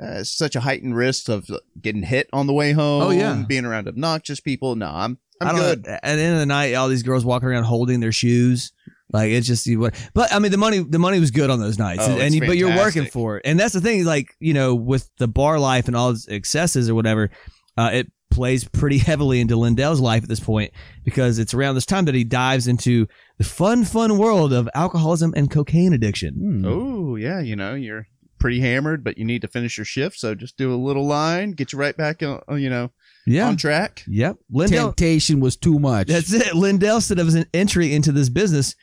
[0.00, 1.48] uh, it's such a heightened risk of
[1.80, 3.02] getting hit on the way home.
[3.02, 3.42] Oh, yeah.
[3.48, 4.76] being around obnoxious people.
[4.76, 5.86] No, I'm I'm I don't good.
[5.86, 8.72] Know, at the end of the night, all these girls walking around holding their shoes.
[9.12, 9.90] Like it's just you.
[10.12, 12.34] But I mean, the money the money was good on those nights, Oh, and it's
[12.34, 14.04] you, but you're working for it, and that's the thing.
[14.04, 17.30] Like you know, with the bar life and all its excesses or whatever,
[17.78, 20.72] uh, it plays pretty heavily into Lindell's life at this point
[21.04, 23.06] because it's around this time that he dives into
[23.38, 26.34] the fun, fun world of alcoholism and cocaine addiction.
[26.34, 26.64] Hmm.
[26.66, 30.34] Oh yeah, you know you're pretty hammered, but you need to finish your shift, so
[30.34, 32.90] just do a little line, get you right back, uh, you know,
[33.28, 33.48] Yeah.
[33.48, 34.04] on track.
[34.08, 34.36] Yep.
[34.50, 34.86] Lindell.
[34.88, 36.08] Temptation was too much.
[36.08, 36.54] That's it.
[36.54, 38.74] Lindell said of his entry into this business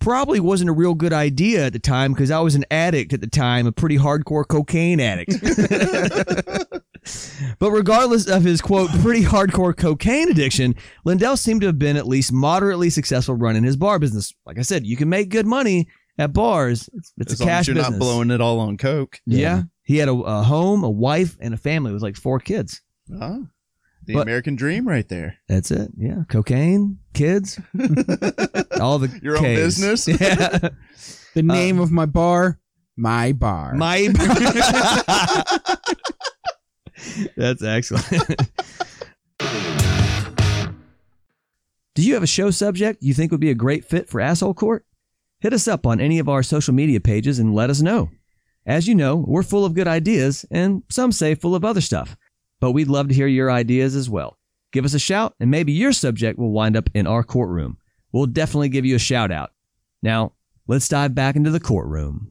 [0.00, 3.20] probably wasn't a real good idea at the time because I was an addict at
[3.20, 5.32] the time, a pretty hardcore cocaine addict.
[7.58, 12.06] but regardless of his quote pretty hardcore cocaine addiction, Lindell seemed to have been at
[12.06, 14.32] least moderately successful running his bar business.
[14.44, 16.88] Like I said, you can make good money at bars.
[16.94, 17.92] It's, it's as a long as cash you're business.
[17.92, 19.20] not blowing it all on coke.
[19.26, 19.62] yeah.
[19.86, 21.90] He had a, a home, a wife, and a family.
[21.90, 22.80] It was like four kids.
[23.20, 23.46] Oh,
[24.06, 25.36] the But- American dream, right there.
[25.48, 25.90] That's it.
[25.96, 26.24] Yeah.
[26.28, 27.58] Cocaine, kids,
[28.80, 30.06] all the Your own business?
[30.20, 30.70] Yeah.
[31.34, 32.58] the name um, of my bar,
[32.96, 33.74] my bar.
[33.74, 34.08] My.
[34.14, 35.66] bar.
[37.36, 38.06] That's excellent.
[41.94, 44.54] Do you have a show subject you think would be a great fit for Asshole
[44.54, 44.84] Court?
[45.40, 48.10] Hit us up on any of our social media pages and let us know.
[48.66, 52.16] As you know, we're full of good ideas and some say full of other stuff,
[52.64, 54.38] but we'd love to hear your ideas as well.
[54.72, 57.76] Give us a shout and maybe your subject will wind up in our courtroom.
[58.10, 59.52] We'll definitely give you a shout out.
[60.02, 60.32] Now,
[60.66, 62.30] let's dive back into the courtroom.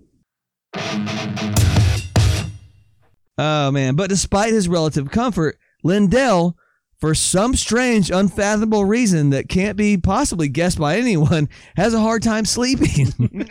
[3.38, 6.58] Oh man, but despite his relative comfort, Lindell,
[7.04, 12.24] for some strange, unfathomable reason that can't be possibly guessed by anyone, has a hard
[12.24, 13.08] time sleeping.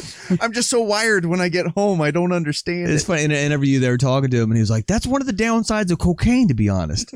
[0.40, 2.00] I'm just so wired when I get home.
[2.00, 3.06] I don't understand it's it.
[3.06, 5.20] funny in an interview they were talking to him, and he was like, "That's one
[5.20, 7.12] of the downsides of cocaine, to be honest."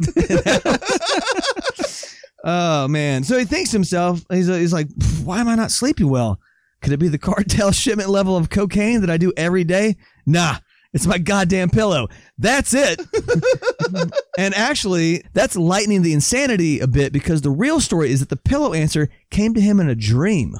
[2.44, 4.88] oh man, so he thinks to himself, he's, he's like,
[5.24, 6.40] "Why am I not sleeping well?
[6.82, 9.96] Could it be the cartel shipment level of cocaine that I do every day?
[10.26, 10.58] Nah."
[10.94, 12.08] It's my goddamn pillow.
[12.38, 13.00] That's it.
[14.38, 18.36] and actually, that's lightening the insanity a bit because the real story is that the
[18.36, 20.56] pillow answer came to him in a dream.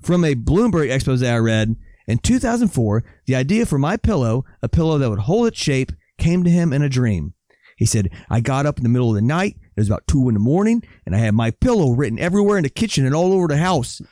[0.00, 4.98] From a Bloomberg expose I read, in 2004, the idea for my pillow, a pillow
[4.98, 7.34] that would hold its shape, came to him in a dream.
[7.76, 9.56] He said, I got up in the middle of the night.
[9.56, 12.64] It was about two in the morning, and I had my pillow written everywhere in
[12.64, 14.02] the kitchen and all over the house.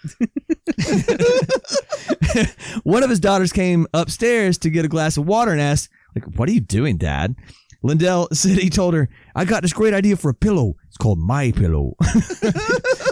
[2.84, 6.24] One of his daughters came upstairs to get a glass of water and asked, like,
[6.36, 7.36] what are you doing, Dad?
[7.82, 10.74] Lindell said he told her, I got this great idea for a pillow.
[10.86, 11.94] It's called My Pillow.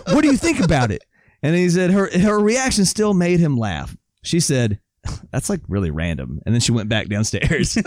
[0.08, 1.02] what do you think about it?
[1.42, 3.96] And he said her her reaction still made him laugh.
[4.22, 4.80] She said,
[5.30, 6.40] That's like really random.
[6.44, 7.78] And then she went back downstairs.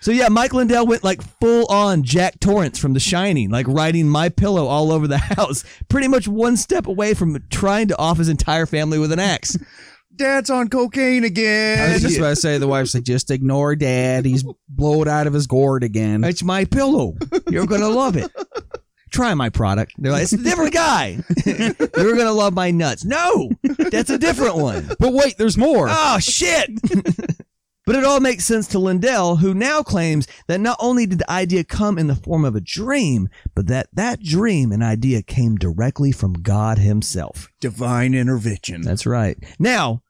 [0.00, 4.08] so yeah, Mike Lindell went like full on Jack Torrance from The Shining, like writing
[4.08, 8.18] my pillow all over the house, pretty much one step away from trying to off
[8.18, 9.56] his entire family with an axe.
[10.14, 11.90] Dad's on cocaine again.
[11.90, 14.24] I was just about to say the wife's like, just ignore dad.
[14.24, 16.22] He's blowed out of his gourd again.
[16.24, 17.16] It's my pillow.
[17.50, 18.30] You're gonna love it.
[19.10, 19.94] Try my product.
[19.98, 21.18] They're like, it's a different guy.
[21.46, 23.04] You're gonna love my nuts.
[23.04, 24.90] No, that's a different one.
[24.98, 25.86] But wait, there's more.
[25.90, 26.70] Oh shit.
[27.84, 31.30] But it all makes sense to Lindell, who now claims that not only did the
[31.30, 35.56] idea come in the form of a dream, but that that dream and idea came
[35.56, 37.48] directly from God Himself.
[37.60, 38.82] Divine intervention.
[38.82, 39.36] That's right.
[39.58, 40.02] Now,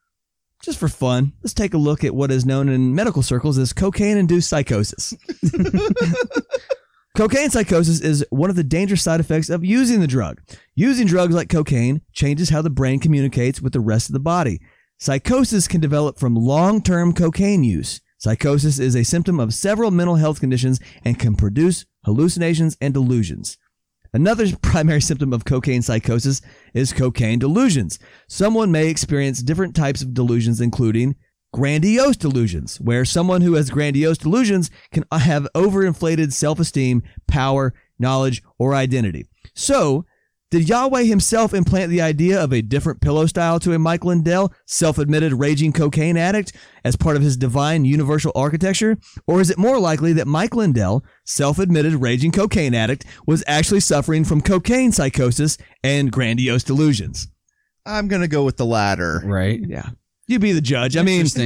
[0.63, 3.73] just for fun, let's take a look at what is known in medical circles as
[3.73, 5.15] cocaine induced psychosis.
[7.17, 10.43] cocaine psychosis is one of the dangerous side effects of using the drug.
[10.75, 14.61] Using drugs like cocaine changes how the brain communicates with the rest of the body.
[15.03, 18.01] Psychosis can develop from long term cocaine use.
[18.19, 23.59] Psychosis is a symptom of several mental health conditions and can produce hallucinations and delusions.
[24.13, 26.41] Another primary symptom of cocaine psychosis
[26.73, 27.99] is cocaine delusions.
[28.29, 31.17] Someone may experience different types of delusions, including
[31.53, 38.41] grandiose delusions, where someone who has grandiose delusions can have overinflated self esteem, power, knowledge,
[38.57, 39.27] or identity.
[39.53, 40.07] So,
[40.53, 44.53] did Yahweh himself implant the idea of a different pillow style to a Mike Lindell,
[44.67, 46.53] self admitted raging cocaine addict,
[46.85, 48.99] as part of his divine universal architecture?
[49.27, 53.81] Or is it more likely that Mike Lindell, self admitted raging cocaine addict, was actually
[53.81, 57.29] suffering from cocaine psychosis and grandiose delusions?
[57.87, 59.23] I'm gonna go with the latter.
[59.25, 59.59] Right.
[59.67, 59.89] Yeah.
[60.27, 60.99] You be the judge.
[60.99, 61.25] I mean,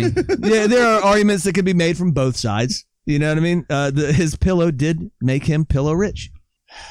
[0.41, 2.85] yeah, there are arguments that could be made from both sides.
[3.05, 3.67] You know what I mean?
[3.71, 6.33] Uh, the, his pillow did make him pillow rich.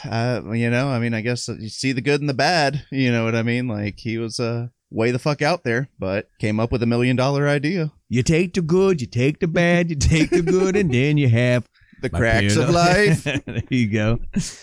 [0.09, 2.83] Uh, you know, I mean, I guess you see the good and the bad.
[2.91, 3.67] You know what I mean?
[3.67, 7.15] Like he was uh, way the fuck out there, but came up with a million
[7.15, 7.91] dollar idea.
[8.09, 11.29] You take the good, you take the bad, you take the good, and then you
[11.29, 11.67] have
[12.01, 12.67] The cracks pillow.
[12.67, 13.23] of life.
[13.45, 14.19] there you go.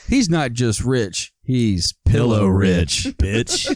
[0.06, 1.32] He's not just rich.
[1.42, 3.04] He's pillow rich.
[3.18, 3.74] bitch.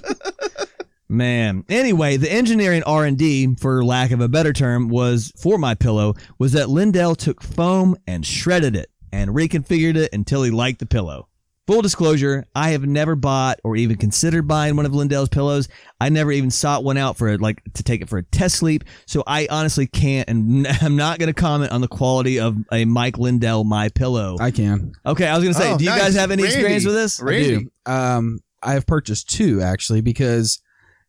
[1.09, 1.65] Man.
[1.69, 5.75] Anyway, the engineering R and D, for lack of a better term, was for my
[5.75, 10.79] pillow was that Lindell took foam and shredded it and reconfigured it until he liked
[10.79, 11.29] the pillow.
[11.67, 15.69] Full disclosure, I have never bought or even considered buying one of Lindell's pillows.
[16.01, 18.85] I never even sought one out for like to take it for a test sleep.
[19.07, 22.85] So I honestly can't and I'm not going to comment on the quality of a
[22.85, 24.37] Mike Lindell my pillow.
[24.39, 24.93] I can.
[25.05, 26.01] Okay, I was going to say, Oh, do you nice.
[26.03, 26.55] guys have any Randy.
[26.55, 27.21] experience with this?
[27.21, 27.71] I do.
[27.85, 30.61] Um, I have purchased two actually because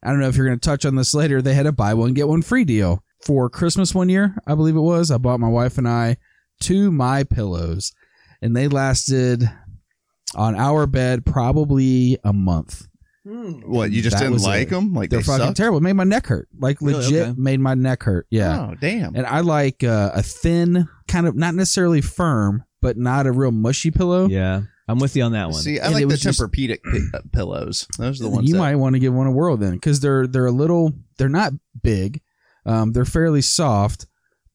[0.02, 1.39] I don't know if you're going to touch on this later.
[1.39, 4.76] They had a buy one get one free deal for Christmas one year, I believe
[4.76, 5.12] it was.
[5.12, 6.17] I bought my wife and I
[6.60, 7.93] two my pillows,
[8.41, 9.43] and they lasted
[10.38, 12.88] on our bed probably a month.
[13.26, 14.69] What you just That didn't was like it.
[14.69, 14.93] them?
[14.93, 15.58] Like They're they fucking sucked?
[15.58, 15.80] terrible.
[15.80, 16.47] It made my neck hurt.
[16.58, 17.04] Like Really?
[17.04, 17.34] legit Okay.
[17.38, 18.26] made my neck hurt.
[18.30, 18.67] Yeah.
[18.71, 19.15] Oh damn.
[19.15, 23.52] And I like uh, a thin, kind of not necessarily firm, but not a real
[23.52, 24.28] mushy pillow.
[24.30, 25.56] Yeah, I'm with you on that one.
[25.62, 27.86] See, I And like it the was just- Tempur-Pedic pi- uh, pillows.
[27.97, 30.00] Those are the ones you that might want to give one a whirl then, because
[30.00, 31.52] they're they're a little, they're not
[31.84, 32.21] big,
[32.65, 34.06] um, they're fairly soft,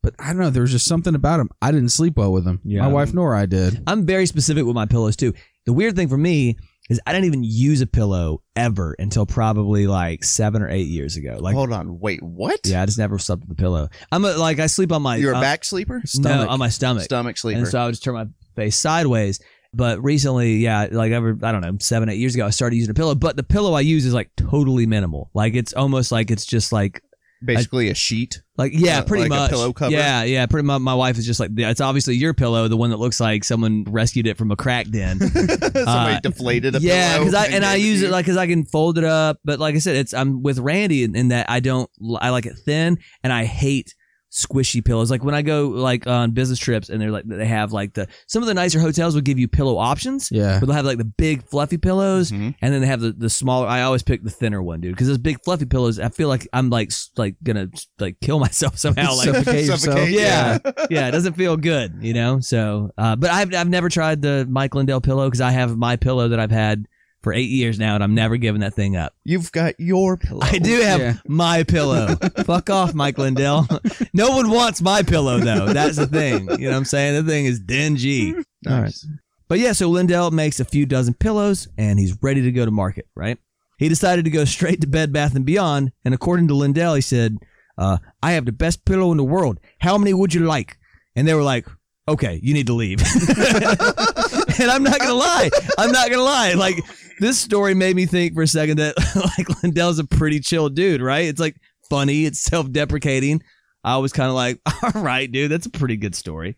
[0.03, 0.49] but I don't know.
[0.51, 1.51] There's just something about them.
[1.61, 2.61] I didn't sleep well with them.
[2.65, 2.81] Yeah.
[2.81, 3.83] My wife nor I did.
[3.87, 5.35] I'm very specific with my pillows too.
[5.67, 6.57] The weird thing for me
[6.91, 11.17] is I didn't even use a pillow ever until probably like seven or eight years
[11.17, 11.39] ago.
[11.41, 12.61] Like, Hold on, wait, what?
[12.65, 13.89] yeah, I just never slept with a pillow.
[14.11, 16.03] I'm a, like I sleep on my You're a uh, back sleeper?
[16.19, 17.59] no on my stomach, Stomach sleeper.
[17.59, 19.41] and so I would just turn my face sideways.
[19.75, 22.91] But recently, yeah, like ever I don't know, seven eight years ago, I started using
[22.91, 23.15] a pillow.
[23.15, 25.31] But the pillow I use is like totally minimal.
[25.33, 27.03] Like it's almost like it's just like
[27.45, 28.43] Basically a sheet.
[28.57, 29.51] Like yeah, Uh, pretty like a much.
[29.51, 29.93] pillow cover?
[29.93, 30.47] Yeah, yeah.
[30.47, 30.81] Pretty much.
[30.81, 33.45] My wife is just like, yeah, it's obviously your pillow, the one that looks like
[33.45, 35.19] someone rescued it from a crack den.
[35.31, 37.25] Somebody Uh, deflated a yeah, pillow.
[37.25, 39.39] because I and I use it like because I can fold it up.
[39.45, 42.47] But like I said, it's I'm with Randy in, in that I don't I like
[42.47, 43.95] it thin and I hate
[44.33, 45.11] squishy pillows.
[45.11, 48.09] Like when I go like on business trips and they're like they have like the
[48.27, 50.31] some of the nicer hotels will give you pillow options.
[50.33, 50.59] Yeah.
[50.59, 52.55] But they'll have like the big fluffy pillows, Mhm.
[52.63, 53.67] and then they have the, the smaller.
[53.67, 56.49] I always pick the thinner one, dude, because those big fluffy pillows, I feel like
[56.53, 57.69] I'm like like gonna
[57.99, 59.15] like kill myself somehow.
[59.15, 59.81] Like Suffocate yourself.
[59.81, 60.59] Suffocate, yeah,
[60.91, 62.41] yeah, it doesn't feel good, you know.
[62.41, 65.97] So, uh, but I've I've never tried the Mike Lindell pillow because I have my
[65.97, 66.87] pillow that I've had
[67.23, 69.15] for eight years now, and I'm never giving that thing up.
[69.25, 70.41] You've got your pillow.
[70.43, 71.15] I do have Yeah.
[71.27, 72.17] my pillow.
[72.45, 73.67] Fuck off, Mike Lindell.
[74.13, 75.73] no one wants my pillow though.
[75.73, 76.49] That's the thing.
[76.51, 77.25] You know what I'm saying?
[77.25, 78.35] The thing is dingy.
[78.65, 79.07] Nice.
[79.49, 82.71] But yeah, so Lindell makes a few dozen pillows and he's ready to go to
[82.71, 83.39] market, right?
[83.79, 87.01] He decided to go straight to Bed Bath and Beyond, and according to Lindell, he
[87.01, 87.37] said,
[87.77, 89.59] Uh, I have the best pillow in the world.
[89.81, 90.79] How many would you like?
[91.17, 91.67] And they were like,
[92.09, 93.01] okay, you need to leave.
[94.61, 95.51] and I'm not gonna lie.
[95.79, 96.53] I'm not gonna lie.
[96.55, 96.77] Like
[97.21, 98.95] this story made me think for a second that
[99.39, 101.27] like Lindell's a pretty chill dude, right?
[101.27, 101.57] It's like
[101.89, 102.25] funny.
[102.25, 103.43] It's self-deprecating.
[103.85, 104.61] I was kind of like,
[104.95, 106.57] all right, dude, that's a pretty good story.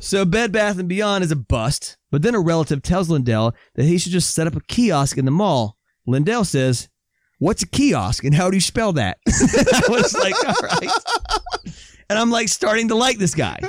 [0.00, 3.84] so Bed Bath and Beyond is a bust, but then a relative tells Lindell that
[3.84, 5.76] he should just set up a kiosk in the mall.
[6.06, 6.88] Lindell says,
[7.38, 10.90] "What's a kiosk and how do you spell that?" I was like, "All right,"
[12.10, 13.60] and I'm like starting to like this guy.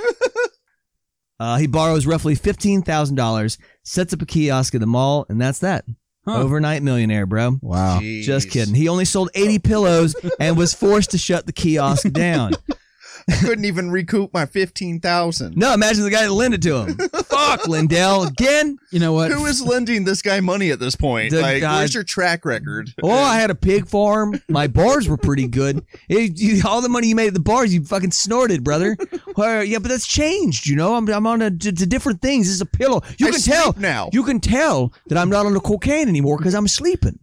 [1.39, 5.41] Uh, he borrows roughly fifteen thousand dollars, sets up a kiosk at the mall, and
[5.41, 5.86] that's that.
[6.26, 6.41] Huh.
[6.41, 7.60] Overnight millionaire, bro.
[7.62, 8.00] Wow.
[8.00, 8.74] Just kidding.
[8.76, 12.54] He only sold 80 pillows and was forced to shut the kiosk down.
[13.30, 15.56] I couldn't even recoup my fifteen thousand.
[15.58, 16.98] No, imagine the guy that lent it to him.
[17.26, 18.24] Fuck, Lindell.
[18.24, 18.78] Again?
[18.92, 19.32] You know what?
[19.32, 21.32] Who is lending this guy money at this point?
[21.32, 22.90] The like, guy- where's your track record?
[23.02, 24.40] Oh, I had a pig farm.
[24.50, 25.86] My bars were pretty good.
[26.10, 28.96] It- you- all the money you made at the bars, you fucking snorted, brother.
[29.36, 30.96] Well, yeah, but that's changed, you know?
[30.96, 32.46] I'm, I'm on a, to, to different things.
[32.48, 33.02] This is a pillow.
[33.18, 33.74] You I can sleep tell.
[33.78, 34.10] now.
[34.14, 37.20] You can tell that I'm not on the cocaine anymore because I'm sleeping.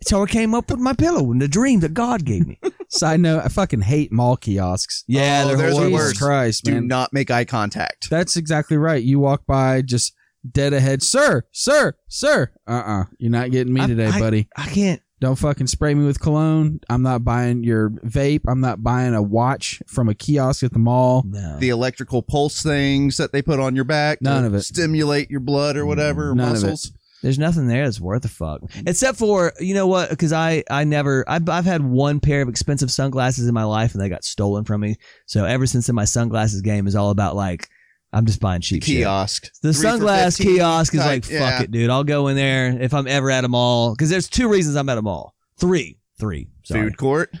[0.00, 2.58] That's how I came up with my pillow and the dream that God gave me.
[2.88, 5.04] Side note: I fucking hate mall kiosks.
[5.06, 5.94] Yeah, Oh, they're there's a horrible.
[5.94, 6.02] word.
[6.10, 6.86] Jesus Christ, Do man.
[6.86, 8.08] not make eye contact.
[8.10, 9.02] That's exactly right.
[9.02, 10.14] You walk by just
[10.50, 12.50] dead ahead, sir, sir, sir.
[12.66, 13.00] Uh uh-uh.
[13.00, 13.04] uh.
[13.18, 14.48] you are not getting me I- today, I- buddy.
[14.56, 15.02] I can't.
[15.20, 16.78] Don't fucking spray me with cologne.
[16.88, 18.42] I'm not buying your vape.
[18.46, 21.24] I'm not buying a watch from a kiosk at the mall.
[21.26, 21.58] No.
[21.58, 24.18] the electrical pulse things that they put on your back.
[24.18, 24.60] to None of it.
[24.62, 26.66] Stimulate your blood or whatever, or None of it.
[26.70, 26.92] muscles.
[27.22, 30.10] There's nothing there that's worth a fuck, except for you know what?
[30.10, 33.92] Because I I never I've, I've had one pair of expensive sunglasses in my life
[33.92, 34.96] and they got stolen from me.
[35.26, 37.68] So ever since then, my sunglasses game is all about like
[38.12, 38.98] I'm just buying cheap shit.
[38.98, 39.50] Kiosk.
[39.62, 41.62] The Three sunglass kiosk is type- like fuck yeah.
[41.62, 41.90] it, dude.
[41.90, 44.88] I'll go in there if I'm ever at a mall because there's two reasons I'm
[44.88, 45.34] at a mall.
[45.58, 46.48] Three, three.
[46.62, 46.82] Sorry.
[46.82, 47.34] Food court.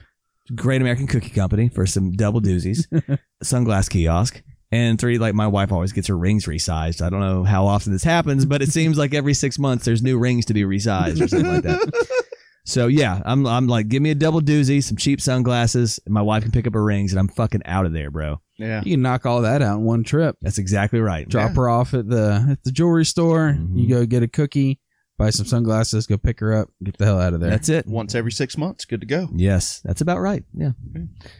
[0.54, 2.86] Great American Cookie Company for some double doozies,
[3.44, 7.00] sunglass kiosk, and three, like my wife always gets her rings resized.
[7.00, 10.02] I don't know how often this happens, but it seems like every six months there's
[10.02, 12.06] new rings to be resized or something like that.
[12.64, 16.20] So yeah, I'm I'm like, give me a double doozy, some cheap sunglasses, and my
[16.20, 18.42] wife can pick up her rings, and I'm fucking out of there, bro.
[18.58, 18.82] Yeah.
[18.84, 20.36] You can knock all that out in one trip.
[20.42, 21.26] That's exactly right.
[21.26, 23.56] Drop her off at the at the jewelry store.
[23.58, 23.70] Mhm.
[23.80, 24.80] You go get a cookie,
[25.18, 27.50] buy some sunglasses, go pick her up, get the hell out of there.
[27.50, 27.86] That's it.
[27.86, 28.84] Once every six months.
[28.84, 29.28] Good to go.
[29.34, 30.44] Yes, that's about right.
[30.54, 30.70] Yeah.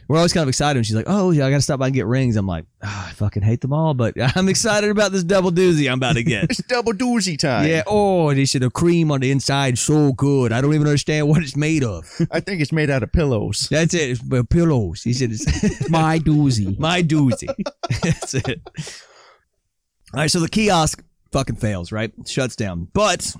[0.07, 1.87] We're always kind of excited when she's like, oh, yeah, I got to stop by
[1.87, 2.35] and get rings.
[2.35, 5.89] I'm like, ah, I fucking hate them all, but I'm excited about this double doozy
[5.89, 6.43] I'm about to get.
[6.49, 7.67] It's double doozy time.
[7.67, 7.83] yeah.
[7.87, 10.51] Oh, they said the cream on the inside so good.
[10.51, 12.05] I don't even understand what it's made of.
[12.31, 13.67] I think it's made out of pillows.
[13.71, 14.09] That's it.
[14.09, 15.03] It's pillows.
[15.03, 16.77] He said it's My doozy.
[16.77, 17.47] my doozy.
[18.03, 18.61] that's it.
[20.13, 20.29] All right.
[20.29, 22.11] So the kiosk fucking fails, right?
[22.25, 22.87] Shuts down.
[22.93, 23.33] But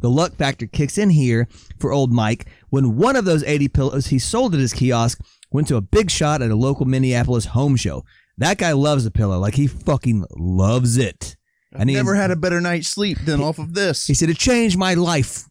[0.00, 4.06] the luck factor kicks in here for old Mike when one of those 80 pillows
[4.08, 7.76] he sold at his kiosk went to a big shot at a local Minneapolis home
[7.76, 8.04] show.
[8.38, 9.38] That guy loves a pillow.
[9.38, 11.36] Like he fucking loves it.
[11.72, 14.06] And he, Never had a better night's sleep than off of this.
[14.06, 15.44] he said it changed my life.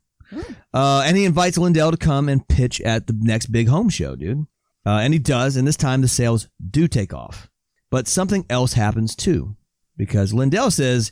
[0.74, 4.16] Uh, and he invites Lindell to come and pitch at the next big home show,
[4.16, 4.46] dude.
[4.86, 7.50] Uh, and he does, and this time the sales do take off.
[7.90, 9.56] But something else happens too,
[9.98, 11.12] because Lindell says,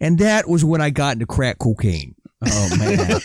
[0.00, 2.14] and that was when I got into crack cocaine.
[2.46, 3.20] Oh man.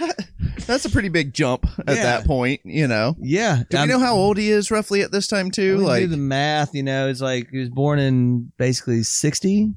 [0.66, 2.02] That's a pretty big jump at Yeah.
[2.02, 3.16] that point, you know.
[3.18, 3.62] Yeah.
[3.70, 5.78] Do we know how old he is roughly at this time too?
[5.78, 9.72] do Like the math, you know, it's like he was born in basically 60.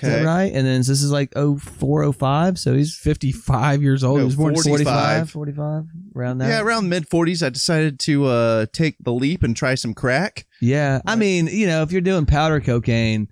[0.00, 0.24] Is that okay.
[0.24, 0.52] right?
[0.52, 4.18] And then this is like 04, 05, so he's 55 years old.
[4.18, 4.84] No, he was born in 40.
[4.84, 6.48] 45, 45, around that.
[6.48, 10.46] Yeah, around mid forties I decided to uh take the leap and try some crack.
[10.60, 13.26] Yeah, I mean, you know, if you're doing powder cocaine,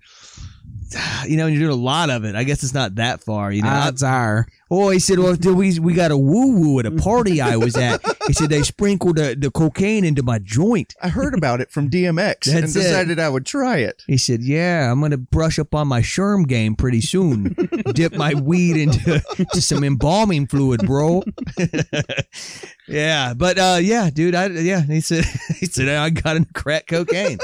[1.27, 3.51] you know, and you're doing a lot of it, I guess it's not that far.
[3.51, 4.47] You know, Odds are.
[4.71, 7.55] oh, he said, well, dude, we we got a woo woo at a party I
[7.57, 8.01] was at.
[8.27, 10.93] He said they sprinkled the, the cocaine into my joint.
[11.01, 12.79] I heard about it from DMX and That's it.
[12.83, 14.03] decided I would try it.
[14.07, 17.55] He said, yeah, I'm gonna brush up on my sherm game pretty soon.
[17.93, 19.19] Dip my weed into
[19.53, 21.23] to some embalming fluid, bro.
[22.87, 25.25] yeah, but uh, yeah, dude, I yeah, he said
[25.59, 27.37] he said I got into crack cocaine.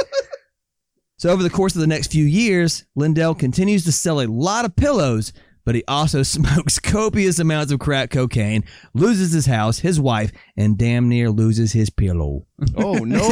[1.24, 4.66] So over the course of the next few years, Lindell continues to sell a lot
[4.66, 5.32] of pillows,
[5.64, 10.78] but he also smokes copious amounts of crack cocaine, loses his house, his wife, and
[10.78, 12.46] damn near loses his pillow.
[12.76, 13.24] Oh no.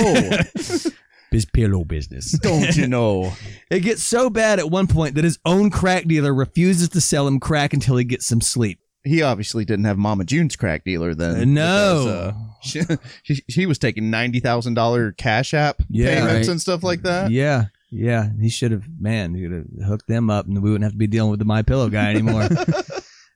[1.31, 2.31] His pillow business.
[2.39, 3.33] Don't you know?
[3.69, 7.27] It gets so bad at one point that his own crack dealer refuses to sell
[7.27, 8.79] him crack until he gets some sleep.
[9.03, 11.35] He obviously didn't have Mama June's crack dealer then.
[11.41, 12.33] Uh, no.
[12.63, 16.15] because, uh, she, she, she was taking ninety thousand dollar cash app Yeah.
[16.15, 16.51] payments Right.
[16.53, 17.31] and stuff like that.
[17.31, 18.29] Yeah, yeah.
[18.39, 20.97] He should have, man, he could have hooked them up and we wouldn't have to
[20.97, 22.47] be dealing with the My Pillow guy anymore.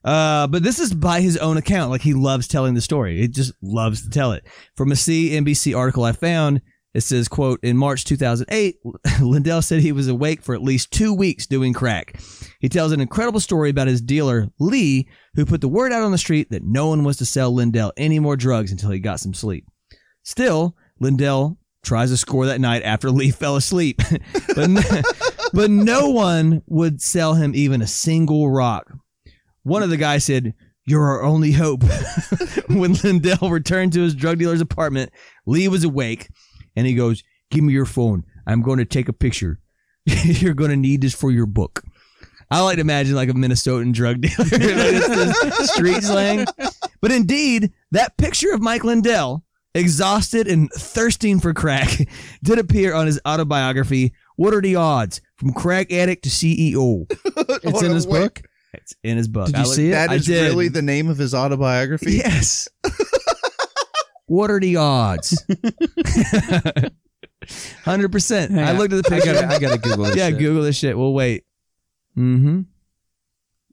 [0.06, 1.90] Uh, but this is by his own account.
[1.90, 3.20] Like he loves telling the story.
[3.20, 4.46] He just loves to tell it.
[4.76, 6.62] From a CNBC article I found,
[6.94, 8.78] it says, quote, in March 2008,
[9.22, 12.22] Lindell said he was awake for at least two weeks doing crack.
[12.60, 16.12] He tells an incredible story about his dealer, Lee, who put the word out on
[16.12, 19.20] the street that no one was to sell Lindell any more drugs until he got
[19.20, 19.66] some sleep.
[20.24, 24.02] Still, Lindell tries to score that night after Lee fell asleep.
[24.56, 24.82] but, no,
[25.54, 28.92] but no one would sell him even a single rock.
[29.64, 30.54] One of the guys said,
[30.86, 31.84] You're our only hope.
[32.68, 35.12] when Lindell returned to his drug dealer's apartment,
[35.46, 36.28] Lee was awake
[36.76, 38.26] and he goes, Give me your phone.
[38.46, 39.60] I'm going to take a picture.
[40.06, 41.84] You're going to need this for your book.
[42.52, 46.46] I like to imagine like a Minnesotan drug dealer, like street slang.
[47.02, 49.44] But indeed, that picture of Mike Lindell,
[49.76, 52.08] exhausted and thirsting for crack,
[52.44, 55.22] did appear on his autobiography, What Are the Odds?
[55.36, 57.06] From Crack Addict to CEO.
[57.64, 58.42] It's in his book.
[58.74, 59.48] It's in his book.
[59.48, 59.92] Did you see it?
[59.92, 60.44] That I is did.
[60.50, 62.14] really the name of his autobiography.
[62.14, 62.68] Yes.
[64.28, 65.46] what are the odds?
[67.84, 68.58] Hundred percent.
[68.58, 69.34] I looked at the I picture.
[69.34, 70.16] gotta, I gotta Google this.
[70.16, 70.40] yeah, shit.
[70.40, 70.98] Google this shit.
[70.98, 71.44] We'll wait.
[72.18, 72.62] Mm-hmm.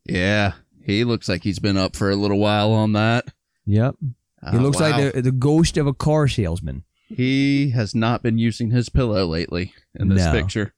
[0.05, 0.53] Yeah,
[0.84, 3.26] he looks like he's been up for a little while on that.
[3.66, 3.96] Yep.
[4.51, 4.90] He Oh, looks wow.
[4.99, 6.84] like the, the ghost of a car salesman.
[7.09, 10.32] he has not been using his pillow lately in this No.
[10.32, 10.74] picture.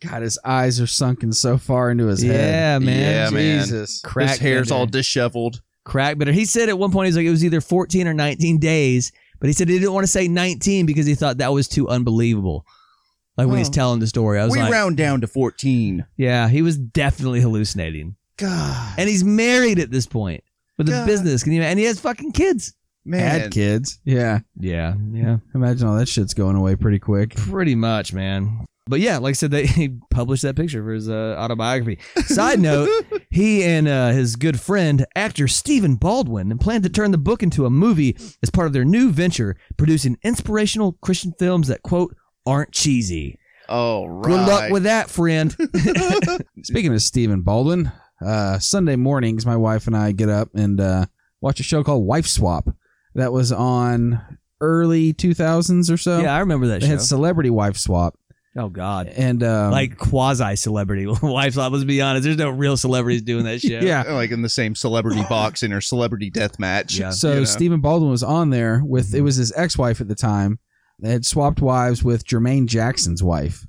[0.00, 2.30] God, his eyes are sunken so far into his head.
[2.54, 3.00] Yeah, man.
[3.00, 3.60] Yeah, man.
[3.64, 4.00] Jesus.
[4.00, 4.80] Crack his hair's bender.
[4.80, 5.62] all disheveled.
[5.84, 6.32] crack bitter.
[6.32, 9.46] He said at one point he's like it was either 14 or 19 days, but
[9.48, 12.64] he said he didn't want to say 19 because he thought that was too unbelievable.
[13.36, 13.72] Like when he's Oh.
[13.72, 16.04] telling the story, I was We like, round down to 14.
[16.16, 18.16] yeah, he was definitely hallucinating.
[18.36, 20.42] God, And he's married at this point
[20.86, 21.06] with a God.
[21.06, 21.42] business.
[21.42, 21.62] Can you?
[21.62, 22.74] And he has fucking kids.
[23.04, 23.40] man.
[23.40, 23.98] Had kids.
[24.04, 24.40] Yeah.
[24.58, 27.34] Yeah, yeah, Imagine all that shit's going away pretty quick.
[27.34, 28.66] pretty much, man.
[28.88, 31.98] But yeah, like I said, they he published that picture for his uh, autobiography.
[32.26, 32.88] Side note,
[33.30, 37.64] he and uh, his good friend, actor Stephen Baldwin, plan to turn the book into
[37.64, 42.72] a movie as part of their new venture, producing inspirational Christian films that, quote, aren't
[42.72, 43.38] cheesy.
[43.68, 44.24] Oh, right.
[44.24, 45.52] Good luck with that, friend.
[46.64, 47.92] Speaking of Stephen Baldwin,
[48.24, 51.06] uh, Sunday mornings, my wife and I get up and uh,
[51.40, 52.68] watch a show called Wife Swap
[53.14, 54.20] that was on
[54.60, 56.20] early 2000s or so.
[56.20, 56.92] yeah, I remember that They show.
[56.92, 58.16] had Celebrity Wife Swap.
[58.56, 59.08] oh, God.
[59.08, 61.72] And um, Like quasi celebrity wife swap.
[61.72, 62.24] Let's be honest.
[62.24, 63.80] There's no real celebrities doing that show.
[63.80, 64.02] yeah.
[64.12, 66.98] like in the same celebrity boxing or celebrity death match.
[66.98, 67.10] Yeah.
[67.10, 67.44] So you know.
[67.44, 70.58] Stephen Baldwin was on there with it was his ex-wife at the time.
[71.00, 73.66] They had swapped wives with Jermaine Jackson's wife.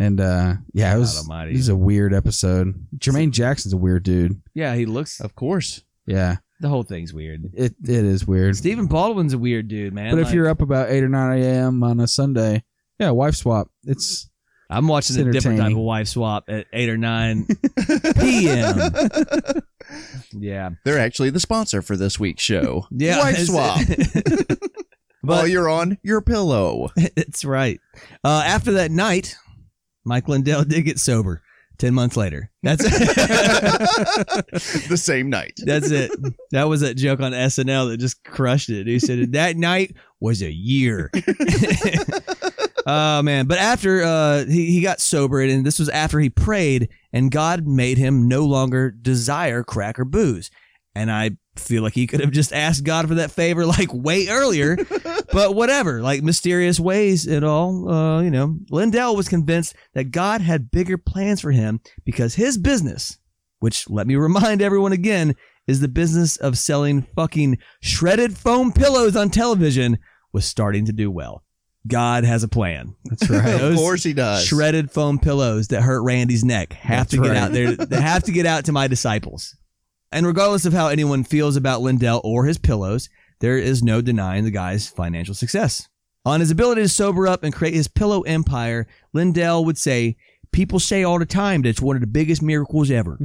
[0.00, 1.52] And uh yeah, it was, God almighty.
[1.52, 2.74] it was a weird episode.
[2.96, 4.40] Jermaine Jackson's a weird dude.
[4.54, 5.20] Yeah, he looks.
[5.20, 5.82] Of course.
[6.06, 6.36] Yeah.
[6.60, 7.50] The whole thing's weird.
[7.54, 8.56] It it is weird.
[8.56, 10.10] Stephen Baldwin's a weird dude, man.
[10.12, 11.82] but if Like, you're up about eight or nine a.m.
[11.82, 12.64] on a Sunday,
[12.98, 13.68] yeah, wife swap.
[13.84, 14.28] It's
[14.70, 15.78] I'm watching It's a different type entertaining.
[15.78, 17.46] of wife swap at eight or nine
[18.20, 18.76] p.m.
[20.32, 22.86] yeah, They're actually the sponsor for this week's show.
[22.90, 23.18] yeah.
[23.18, 23.80] Wife it's- swap.
[25.22, 26.88] While but you're on your pillow.
[26.96, 27.78] it's right.
[28.24, 29.36] Uh, after that night,
[30.04, 31.42] Mike Lindell did get sober.
[31.78, 32.82] Ten months later, that's
[34.88, 35.54] the same night.
[35.64, 36.10] that's it.
[36.50, 38.86] That was that joke on SNL that just crushed it.
[38.86, 41.10] He said that night was a year.
[42.86, 43.46] Oh man!
[43.46, 47.66] But after uh, he he got sober, and this was after he prayed, and God
[47.66, 50.50] made him no longer desire crack or booze.
[50.94, 54.28] And I feel like he could have just asked God for that favor like way
[54.28, 54.76] earlier,
[55.32, 56.02] but whatever.
[56.02, 57.88] Like mysterious ways and all.
[57.88, 62.58] Uh, you know, Lindell was convinced that God had bigger plans for him because his
[62.58, 63.18] business,
[63.60, 65.36] which let me remind everyone again,
[65.66, 69.98] is the business of selling fucking shredded foam pillows on television,
[70.32, 71.44] was starting to do well.
[71.86, 72.94] God has a plan.
[73.04, 73.60] that's right.
[73.60, 74.44] of course he does.
[74.44, 77.36] Shredded foam pillows that hurt Randy's neck have That's to get right.
[77.36, 77.72] out there.
[77.74, 79.56] They have to get out to my disciples.
[80.12, 83.08] And regardless of how anyone feels about Lindell or his pillows,
[83.40, 85.88] there is no denying the guy's financial success.
[86.24, 90.16] On his ability to sober up and create his pillow empire, Lindell would say,
[90.52, 93.18] People say all the time that it's one of the biggest miracles ever.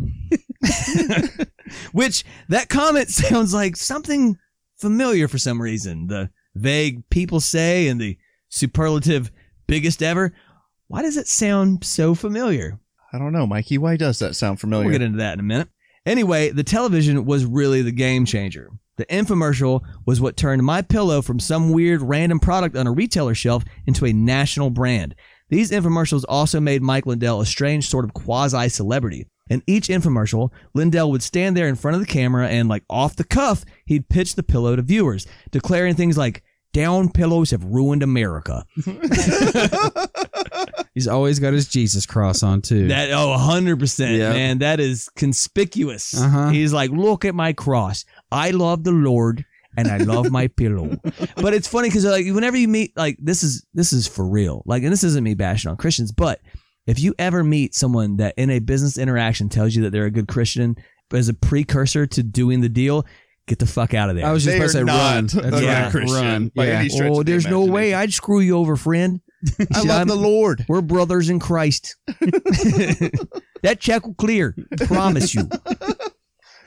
[1.92, 4.38] Which that comment sounds like something
[4.78, 6.06] familiar for some reason.
[6.06, 8.18] The vague people say and the
[8.50, 9.32] superlative
[9.66, 10.34] biggest ever.
[10.88, 12.80] Why does it sound so familiar?
[13.12, 13.80] I don't know, Mikey.
[13.80, 14.86] Why does that sound familiar?
[14.86, 15.70] We'll get into that in a minute.
[16.06, 18.70] Anyway, the television was really the game changer.
[18.98, 23.36] The infomercial was what turned my pillow from some weird random product on a retailer
[23.36, 25.16] shelf into a national brand.
[25.50, 29.28] These infomercials also made Mike Lindell a strange sort of quasi celebrity.
[29.50, 33.16] In each infomercial, Lindell would stand there in front of the camera and, like off
[33.16, 36.44] the cuff, he'd pitch the pillow to viewers, declaring things like,
[36.76, 38.66] Down pillows have ruined America.
[40.94, 42.90] He's always got his Jesus cross on too.
[42.90, 44.58] That oh, hundred percent, man.
[44.58, 46.14] That is conspicuous.
[46.14, 46.50] Uh-huh.
[46.50, 48.04] He's like, look at my cross.
[48.30, 49.46] I love the Lord
[49.78, 50.98] and I love my pillow.
[51.38, 54.62] But it's funny because like whenever you meet like this is this is for real.
[54.66, 56.42] Like, and this isn't me bashing on Christians, but
[56.88, 60.12] if you ever meet someone that in a business interaction tells you that they're a
[60.12, 60.76] good Christian
[61.10, 63.06] but as a precursor to doing the deal,
[63.48, 64.26] get the fuck out of there.
[64.26, 65.26] I was just They about to say are run.
[65.26, 65.84] not That's a Yeah.
[65.84, 65.92] right.
[65.92, 66.52] Christian Run.
[66.56, 66.80] by Yeah.
[66.80, 68.00] any stretch oh, of the there's no way imagination.
[68.00, 69.22] I'd screw you over, friend.
[69.60, 70.66] I Shit, love I'm- the Lord.
[70.68, 71.96] We're brothers in Christ.
[72.08, 74.56] that check will clear.
[74.88, 75.42] Promise you.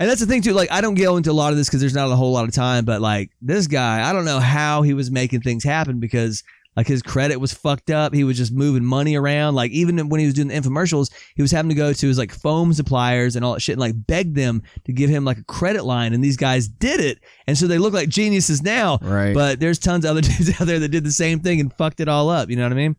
[0.01, 0.53] And that's the thing too.
[0.53, 2.45] Like, I don't go into a lot of this because there's not a whole lot
[2.47, 2.85] of time.
[2.85, 6.45] But like this guy, I don't know how he was making things happen because
[6.79, 8.15] like his credit was fucked up.
[8.15, 9.57] He was just moving money around.
[9.57, 12.19] Like even when he was doing the infomercials, he was having to go to his
[12.19, 15.39] like foam suppliers and all that shit and like beg them to give him like
[15.39, 16.15] a credit line.
[16.15, 17.19] And these guys did it,
[17.49, 19.01] and so they look like geniuses now.
[19.03, 19.35] Right.
[19.35, 21.99] But there's tons of other dudes out there that did the same thing and fucked
[21.99, 22.49] it all up.
[22.49, 22.95] You know what I mean?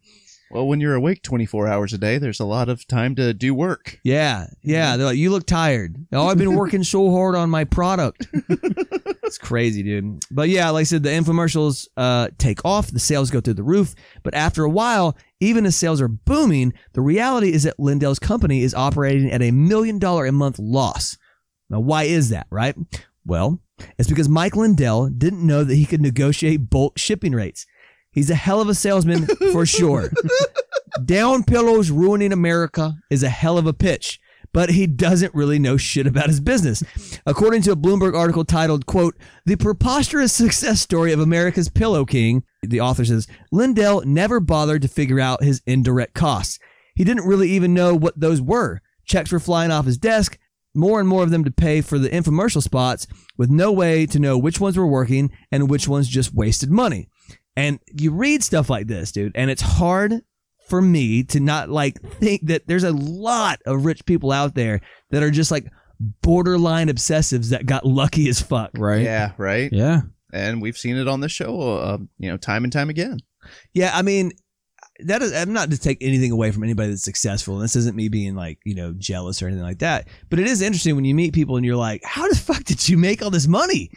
[0.51, 3.53] Well, when you're awake 24 hours a day, there's a lot of time to do
[3.53, 3.99] work.
[4.03, 4.97] Yeah, yeah.
[4.97, 5.95] They're like, you look tired.
[6.11, 8.27] Oh, I've been working so hard on my product.
[8.33, 10.23] it's crazy, dude.
[10.31, 13.63] But yeah, like I said, the infomercials uh, take off, the sales go through the
[13.63, 13.93] roof.
[14.23, 18.63] But after a while, even as sales are booming, the reality is that Lindell's company
[18.63, 21.15] is operating at a million dollar a month loss.
[21.69, 22.75] Now, why is that, right?
[23.23, 23.61] Well,
[23.99, 27.67] it's because Mike Lindell didn't know that he could negotiate bulk shipping rates.
[28.11, 30.11] He's a hell of a salesman for sure.
[31.05, 34.19] Down pillows ruining America is a hell of a pitch,
[34.51, 36.83] but he doesn't really know shit about his business.
[37.25, 42.43] According to a Bloomberg article titled, quote, The Preposterous Success Story of America's Pillow King,
[42.63, 46.59] the author says, Lindell never bothered to figure out his indirect costs.
[46.95, 48.81] He didn't really even know what those were.
[49.05, 50.37] Checks were flying off his desk,
[50.75, 53.07] more and more of them to pay for the infomercial spots,
[53.37, 57.07] with no way to know which ones were working and which ones just wasted money.
[57.59, 60.21] And you read stuff like this, dude, and it's hard
[60.69, 64.79] for me to not like think that there's a lot of rich people out there
[65.09, 65.65] that are just like
[66.21, 68.71] borderline obsessives that got lucky as fuck.
[68.77, 69.01] right.
[69.01, 69.69] Yeah, right.
[69.73, 70.01] Yeah.
[70.31, 73.17] And we've seen it on the show, uh, you know, time and time again.
[73.73, 74.31] Yeah, I mean,
[74.99, 77.55] that is, I'm not to take anything away from anybody that's successful.
[77.55, 80.07] And this isn't me being like, you know, jealous or anything like that.
[80.29, 82.87] But it is interesting when you meet people and you're like, how the fuck did
[82.87, 83.91] you make all this money?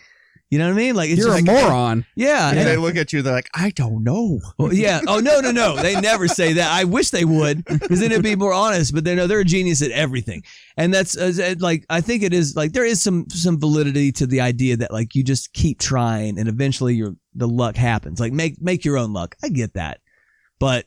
[0.52, 0.94] You know what I mean?
[0.94, 2.04] Like, it's You're a like, moron.
[2.14, 2.50] Yeah.
[2.50, 4.38] And they look at you, they're like, I don't know.
[4.58, 5.00] Well, yeah.
[5.08, 5.76] Oh no, no, no.
[5.76, 6.70] They never say that.
[6.70, 8.92] I wish they would, because then it'd be more honest.
[8.92, 10.42] But they know they're a genius at everything,
[10.76, 14.26] and that's uh, like I think it is like there is some some validity to
[14.26, 18.20] the idea that like you just keep trying, and eventually your the luck happens.
[18.20, 19.34] Like make make your own luck.
[19.42, 20.00] I get that,
[20.58, 20.84] but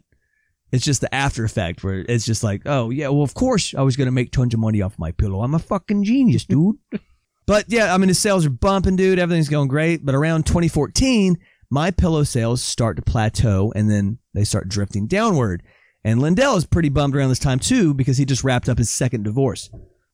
[0.71, 3.81] it's just the after effect where it's just like, oh yeah, well of course I
[3.81, 5.41] was gonna make tons of money off my pillow.
[5.41, 6.75] I'm a fucking genius, dude.
[7.47, 9.19] But yeah, I mean, his sales are bumping, dude.
[9.19, 10.05] Everything's going great.
[10.05, 11.37] But around 2014,
[11.69, 15.63] my pillow sales start to plateau and then they start drifting downward.
[16.03, 18.89] And Lindell is pretty bummed around this time too because he just wrapped up his
[18.89, 19.69] second divorce.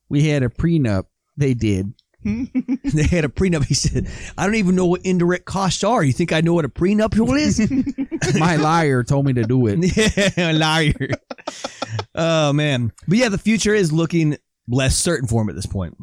[0.09, 1.05] We had a prenup.
[1.37, 1.93] They did.
[2.23, 3.65] they had a prenup.
[3.65, 4.07] He said,
[4.37, 6.03] I don't even know what indirect costs are.
[6.03, 7.59] You think I know what a prenuptial is?
[8.39, 10.37] My liar told me to do it.
[10.37, 11.09] yeah, liar.
[12.13, 12.91] oh man.
[13.07, 15.97] But yeah, the future is looking less certain for him at this point.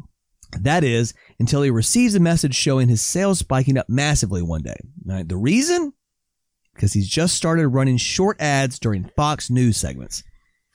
[0.51, 4.77] That is until he receives a message showing his sales spiking up massively one day.
[5.05, 5.93] Right, the reason?
[6.73, 10.23] Because he's just started running short ads during Fox News segments.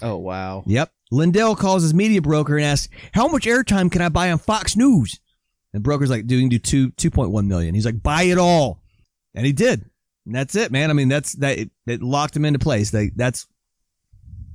[0.02, 0.62] Oh, wow.
[0.66, 0.92] Yep.
[1.10, 4.76] Lindell calls his media broker and asks, "How much airtime can I buy on Fox
[4.76, 5.20] News?"
[5.72, 8.02] And the broker's like, "Dude, you can do two two point one million." He's like,
[8.02, 8.80] "Buy it all,"
[9.34, 9.84] and he did.
[10.26, 10.90] And that's it, man.
[10.90, 11.58] I mean, that's that.
[11.58, 12.90] It, it locked him into place.
[12.90, 13.46] They, that's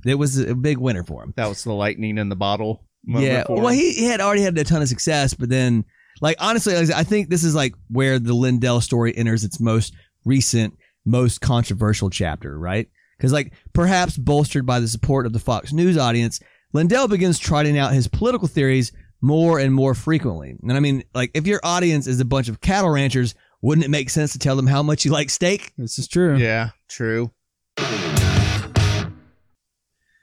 [0.04, 1.32] it was a big winner for him.
[1.36, 2.84] That was the lightning in the bottle.
[3.04, 3.44] Moment Yeah.
[3.44, 5.84] for Well, he, he had already had a ton of success, but then,
[6.20, 9.94] like, honestly, like I think this is like where the Lindell story enters its most
[10.24, 12.88] recent, most controversial chapter, right?
[13.16, 16.40] Because, like, perhaps bolstered by the support of the Fox News audience,
[16.72, 20.56] Lindell begins trotting out his political theories more and more frequently.
[20.62, 23.90] And I mean, like, if your audience is a bunch of cattle ranchers, wouldn't it
[23.90, 25.72] make sense to tell them how much you like steak?
[25.76, 26.38] This is true.
[26.38, 27.30] Yeah, true.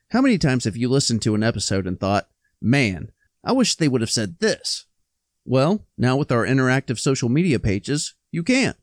[0.09, 2.27] How many times have you listened to an episode and thought,
[2.61, 3.11] man,
[3.43, 4.85] I wish they would have said this?
[5.45, 8.75] Well, now with our interactive social media pages, you can.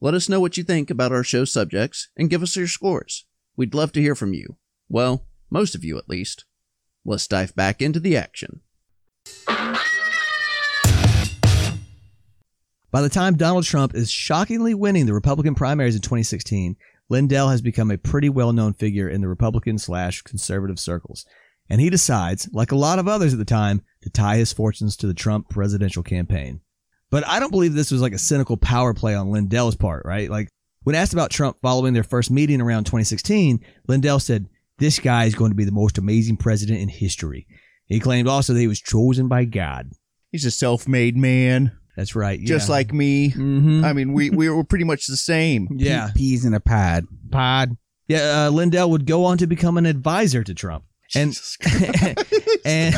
[0.00, 3.26] Let us know what you think about our show subjects and give us your scores.
[3.56, 4.56] We'd love to hear from you.
[4.88, 6.44] Well, most of you at least.
[7.04, 8.62] Let's dive back into the action.
[12.90, 16.76] By the time Donald Trump is shockingly winning the Republican primaries in 2016,
[17.08, 21.24] Lindell has become a pretty well known figure in the Republican slash conservative circles.
[21.70, 24.96] And he decides, like a lot of others at the time, to tie his fortunes
[24.98, 26.60] to the Trump presidential campaign.
[27.10, 30.28] But I don't believe this was like a cynical power play on Lindell's part, right?
[30.30, 30.48] Like,
[30.82, 34.48] When asked about Trump following their first meeting around 2016, Lindell said,
[34.78, 37.46] This guy is going to be the most amazing president in history.
[37.86, 39.90] He claimed also that he was chosen by God.
[40.32, 42.40] He's a self-made man, That's right.
[42.40, 43.30] just like me.
[43.30, 45.68] hmm I mean, we we were pretty much the same.
[45.72, 46.10] yeah.
[46.16, 47.06] Peas in a pod.
[47.30, 47.76] Pod.
[48.08, 50.84] Yeah, uh, Lindell would go on to become an advisor to Trump.
[51.14, 51.36] And
[52.64, 52.94] and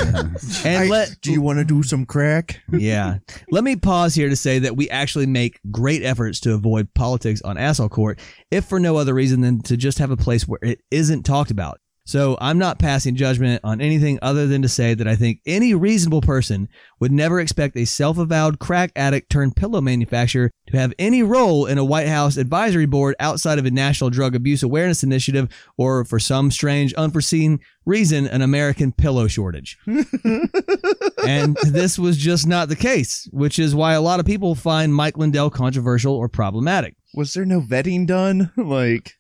[0.65, 2.61] and I- let do you want to do some crack?
[2.71, 3.19] yeah.
[3.51, 7.43] Let me pause here to say that we actually make great efforts to avoid politics
[7.43, 8.19] on Asshole Court,
[8.51, 11.51] if for no other reason than to just have a place where it isn't talked
[11.51, 11.81] about.
[12.05, 15.73] So I'm not passing judgment on anything other than to say that I think any
[15.75, 21.23] reasonable person would never expect a self-avowed crack addict turned pillow manufacturer to have any
[21.23, 25.49] role in a White House advisory board outside of a national drug abuse awareness initiative
[25.77, 29.77] or for some strange unforeseen reason an American pillow shortage
[31.27, 34.95] and this was just not the case, which is why a lot of people find
[34.95, 36.97] Mike Lindell controversial or problematic.
[37.15, 38.51] Was there no vetting done?
[38.73, 39.17] Like,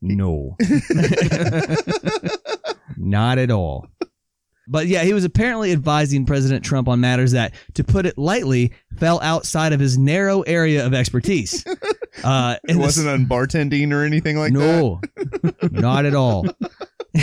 [0.00, 0.56] No.
[2.96, 3.86] not at all.
[4.70, 8.72] But yeah, he was apparently advising President Trump on matters that, to put it lightly,
[8.98, 11.64] fell outside of his narrow area of expertise.
[12.24, 14.58] Uh, it wasn't on bartending or anything like that.
[14.58, 15.00] no,
[15.70, 16.44] not at all.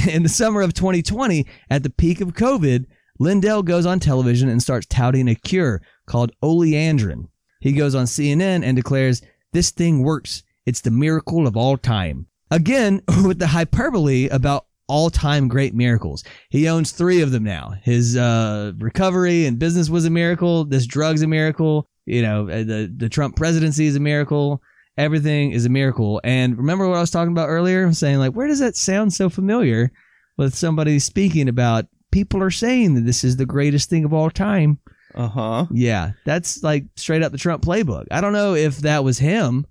[0.09, 2.85] In the summer of 2020, at the peak of COVID,
[3.19, 7.27] Lindell goes on television and starts touting a cure called oleandrin.
[7.59, 9.21] He goes on CNN and declares,
[9.51, 10.43] This thing works.
[10.65, 12.27] It's the miracle of all time.
[12.51, 16.23] Again, with the hyperbole about all time great miracles.
[16.49, 17.73] He owns three of them now.
[17.81, 20.63] His uh, recovery and business was a miracle.
[20.63, 21.87] This drug's a miracle.
[22.05, 24.61] You know, uh, the, the Trump presidency is a miracle
[24.97, 26.21] everything is a miracle.
[26.23, 27.91] And remember what I was talking about earlier?
[27.93, 29.91] Saying like, where does that sound so familiar
[30.37, 34.29] with somebody speaking about people are saying that this is the greatest thing of all
[34.29, 34.79] time?
[35.13, 35.65] Uh huh.
[35.71, 38.05] Yeah, that's like straight up the Trump playbook.
[38.11, 39.65] I don't know if that was him.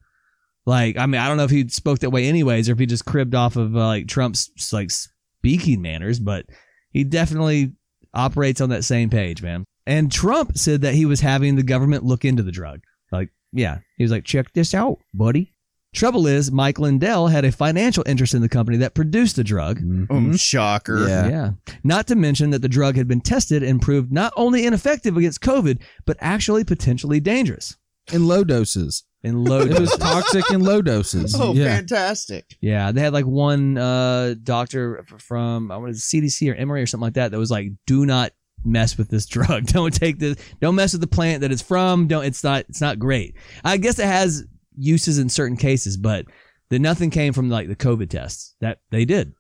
[0.67, 2.87] Like, I mean, I don't know if he spoke that way anyways, or if he
[2.87, 6.47] just cribbed off of uh, like Trump's like speaking manners, but
[6.91, 7.73] he definitely
[8.15, 9.65] operates on that same page, man.
[9.87, 12.81] And Trump said that he was having the government look into the drug.
[13.13, 15.53] Like, yeah, he was like, check this out, buddy.
[15.95, 19.79] Trouble is, Mike Lindell had a financial interest in the company that produced the drug.
[20.11, 21.07] Um, shocker.
[21.07, 21.29] Yeah.
[21.29, 21.51] Yeah.
[21.85, 25.41] Not to mention that the drug had been tested and proved not only ineffective against
[25.41, 27.77] COVID, but actually potentially dangerous
[28.13, 29.05] In low doses.
[29.25, 31.35] In low It was toxic in low doses.
[31.41, 31.77] Oh, yeah.
[31.77, 32.57] fantastic.
[32.61, 37.07] Yeah, they had like one uh, doctor from I was CDC or Emory or something
[37.07, 38.33] like that that was like, "Do not
[38.65, 39.67] mess with this drug.
[39.67, 40.37] Don't take this.
[40.61, 42.07] Don't mess with the plant that it's from.
[42.07, 42.25] Don't.
[42.25, 42.67] It's not.
[42.69, 43.35] It's not great.
[43.65, 44.45] I guess it has
[44.77, 46.27] uses in certain cases, but
[46.71, 49.33] then nothing came from like the COVID tests that they did.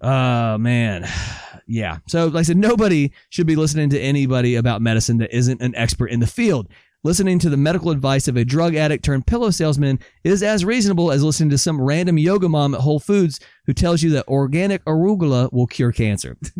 [0.00, 1.06] Oh man,
[1.66, 1.98] yeah.
[2.08, 5.74] So like I said, nobody should be listening to anybody about medicine that isn't an
[5.76, 6.68] expert in the field.
[7.02, 11.10] Listening to the medical advice of a drug addict turned pillow salesman is as reasonable
[11.10, 14.84] as listening to some random yoga mom at Whole Foods who tells you that organic
[14.84, 16.36] arugula will cure cancer.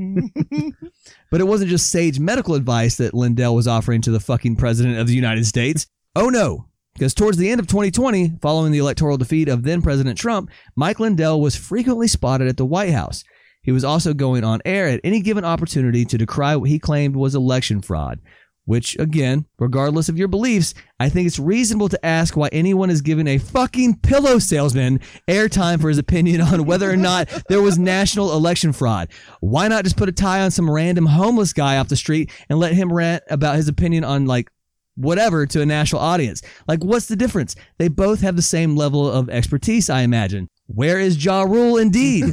[1.31, 4.99] but it wasn't just sage medical advice that Lindell was offering to the fucking president
[4.99, 5.87] of the United States.
[6.17, 6.65] Oh no.
[6.95, 11.01] Because towards the end of 2020, following the electoral defeat of then President Trump, Mike
[11.01, 13.25] Lindell was frequently spotted at the White House.
[13.63, 17.15] He was also going on air at any given opportunity to decry what he claimed
[17.15, 18.21] was election fraud.
[18.71, 23.03] Which, again, regardless of your beliefs, I think it's reasonable to ask why anyone is
[23.03, 27.81] giving a fucking pillow salesman airtime for his opinion on whether or not there was
[27.81, 29.09] national election fraud.
[29.41, 32.61] Why not just put a tie on some random homeless guy off the street and
[32.61, 34.49] let him rant about his opinion on, like,
[34.95, 36.41] whatever to a national audience?
[36.69, 37.57] Like, what's the difference?
[37.79, 40.49] They both have the same level of expertise, I imagine.
[40.69, 42.33] Where is Ja Rule indeed?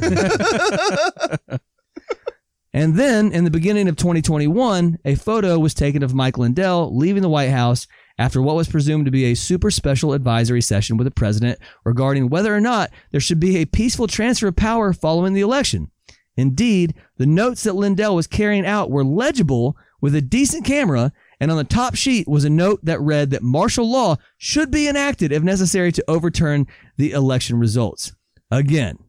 [2.78, 7.22] And then, in the beginning of 2021, a photo was taken of Mike Lindell leaving
[7.22, 7.88] the White House
[8.20, 12.28] after what was presumed to be a super special advisory session with the president regarding
[12.28, 15.90] whether or not there should be a peaceful transfer of power following the election.
[16.36, 21.50] Indeed, the notes that Lindell was carrying out were legible with a decent camera, and
[21.50, 25.32] on the top sheet was a note that read that martial law should be enacted
[25.32, 26.64] if necessary to overturn
[26.96, 28.12] the election results.
[28.52, 29.00] Again,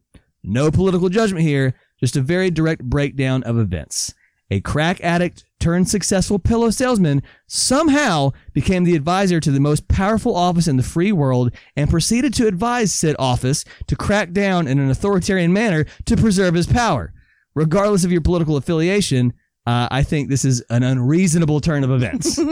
[0.42, 4.14] no political judgment here, just a very direct breakdown of events.
[4.50, 10.34] A crack addict turned successful pillow salesman somehow became the advisor to the most powerful
[10.34, 14.80] office in the free world and proceeded to advise said office to crack down in
[14.80, 17.12] an authoritarian manner to preserve his power.
[17.54, 19.32] Regardless of your political affiliation,
[19.66, 22.40] uh, I think this is an unreasonable turn of events.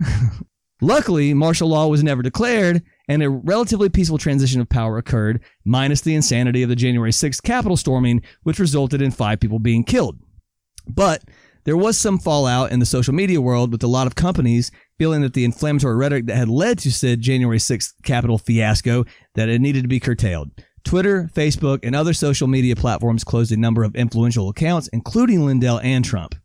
[0.80, 6.00] Luckily, martial law was never declared, and a relatively peaceful transition of power occurred, minus
[6.00, 10.16] the insanity of the January 6th Capitol storming, which resulted in five people being killed.
[10.86, 11.24] But
[11.64, 15.22] there was some fallout in the social media world with a lot of companies feeling
[15.22, 19.04] that the inflammatory rhetoric that had led to said January 6th Capitol fiasco
[19.34, 20.52] that it needed to be curtailed.
[20.84, 25.80] Twitter, Facebook, and other social media platforms closed a number of influential accounts, including Lindell
[25.80, 26.36] and Trump.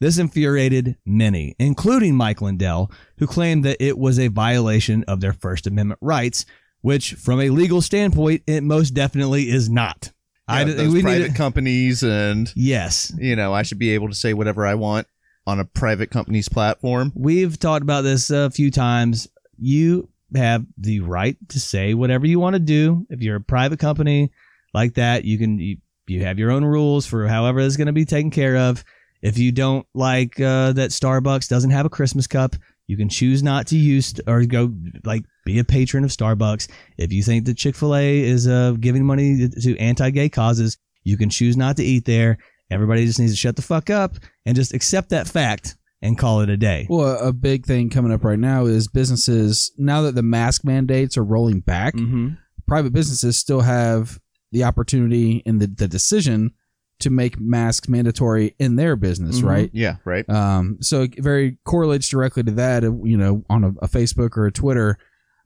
[0.00, 5.32] This infuriated many, including Mike Lindell, who claimed that it was a violation of their
[5.32, 6.44] First Amendment rights,
[6.80, 10.12] which, from a legal standpoint, it most definitely is not.
[10.48, 14.08] Yeah, I those we private to, companies and yes, you know, I should be able
[14.08, 15.06] to say whatever I want
[15.46, 17.12] on a private company's platform.
[17.14, 19.28] we've talked about this a few times.
[19.58, 23.06] You have the right to say whatever you want to do.
[23.08, 24.32] If you're a private company
[24.74, 27.92] like that, you can you, you have your own rules for however it's going to
[27.92, 28.84] be taken care of.
[29.24, 32.54] If you don't like uh, that Starbucks doesn't have a Christmas cup,
[32.86, 34.70] you can choose not to use or go
[35.04, 36.68] like be a patron of Starbucks.
[36.98, 41.16] If you think that Chick Fil A is uh, giving money to anti-gay causes, you
[41.16, 42.36] can choose not to eat there.
[42.70, 46.40] Everybody just needs to shut the fuck up and just accept that fact and call
[46.42, 46.86] it a day.
[46.90, 51.16] Well, a big thing coming up right now is businesses, now that the mask mandates
[51.16, 52.34] are rolling back, Mm-hmm.
[52.66, 54.18] private businesses still have
[54.52, 56.52] the opportunity and the, the decision
[57.00, 59.44] to make masks mandatory in their business, Mhm.
[59.48, 59.70] right?
[59.72, 60.28] Yeah, right.
[60.30, 62.84] Um, so very correlates directly to that.
[62.84, 64.96] uh, You know, on a, a Facebook or a Twitter,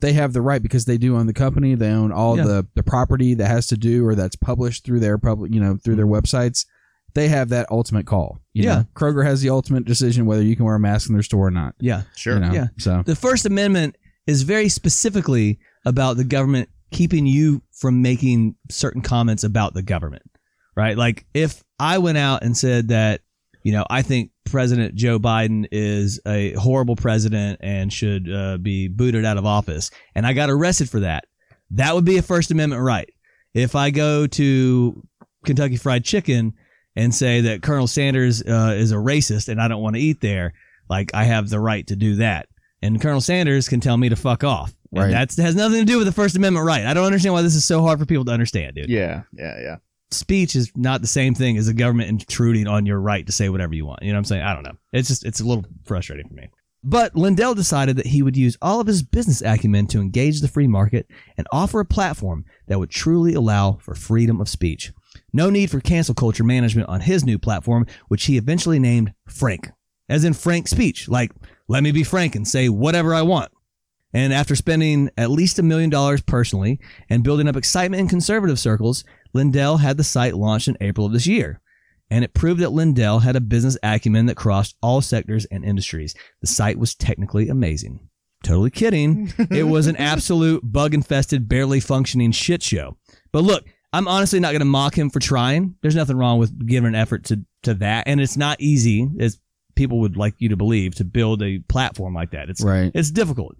[0.00, 1.74] they have the right because they do own the company.
[1.74, 2.44] They own all Yeah.
[2.44, 5.76] the the property that has to do or that's published through their public, you know,
[5.82, 6.64] through their websites.
[7.14, 8.38] They have that ultimate call.
[8.52, 8.74] you Yeah.
[8.74, 8.84] know.
[8.94, 11.50] Kroger has the ultimate decision whether you can wear a mask in their store or
[11.50, 11.74] not.
[11.80, 12.02] Yeah.
[12.16, 12.34] Sure.
[12.34, 12.52] You know?
[12.52, 12.66] Yeah.
[12.78, 13.96] So The First Amendment
[14.26, 20.22] is very specifically about the government keeping you from making certain comments about the government,
[20.78, 20.96] right?
[20.96, 23.22] Like if I went out and said that,
[23.64, 28.86] you know, I think President Joe Biden is a horrible president and should uh, be
[28.86, 31.24] booted out of office, and I got arrested for that,
[31.72, 33.12] that would be a First Amendment right.
[33.54, 35.02] If I go to
[35.44, 36.54] Kentucky Fried Chicken
[36.94, 40.20] and say that Colonel Sanders uh, is a racist and I don't want to eat
[40.20, 40.54] there,
[40.88, 42.48] like I have the right to do that.
[42.82, 44.72] And Colonel Sanders can tell me to fuck off.
[44.92, 45.10] Right.
[45.10, 46.86] That's has nothing to do with the First Amendment right.
[46.86, 48.88] I don't understand why this is so hard for people to understand, dude.
[48.88, 49.76] Yeah, yeah, yeah.
[50.10, 53.48] Speech is not the same thing as the government intruding on your right to say
[53.48, 54.02] whatever you want.
[54.02, 54.42] You know what I'm saying?
[54.42, 54.76] I don't know.
[54.92, 56.48] It's just it's a little frustrating for me.
[56.84, 60.48] But Lindell decided that he would use all of his business acumen to engage the
[60.48, 64.92] free market and offer a platform that would truly allow for freedom of speech.
[65.32, 69.70] No need for cancel culture management on his new platform, which he eventually named Frank,
[70.08, 71.32] as in frank speech, like,
[71.66, 73.50] let me be frank and say whatever I want.
[74.14, 76.80] And after spending at least a million dollars personally
[77.10, 81.12] and building up excitement in conservative circles, Lindell had the site launched in April of
[81.12, 81.60] this year.
[82.10, 86.14] And it proved that Lindell had a business acumen that crossed all sectors and industries.
[86.40, 88.08] The site was technically amazing.
[88.42, 89.32] Totally kidding.
[89.50, 92.96] it was an absolute bug infested, barely functioning shit show.
[93.30, 95.74] But look, I'm honestly not going to mock him for trying.
[95.82, 98.06] There's nothing wrong with giving an effort to, to that.
[98.06, 99.38] And it's not easy, as
[99.74, 102.48] people would like you to believe, to build a platform like that.
[102.48, 102.90] It's right.
[102.94, 103.56] it's difficult.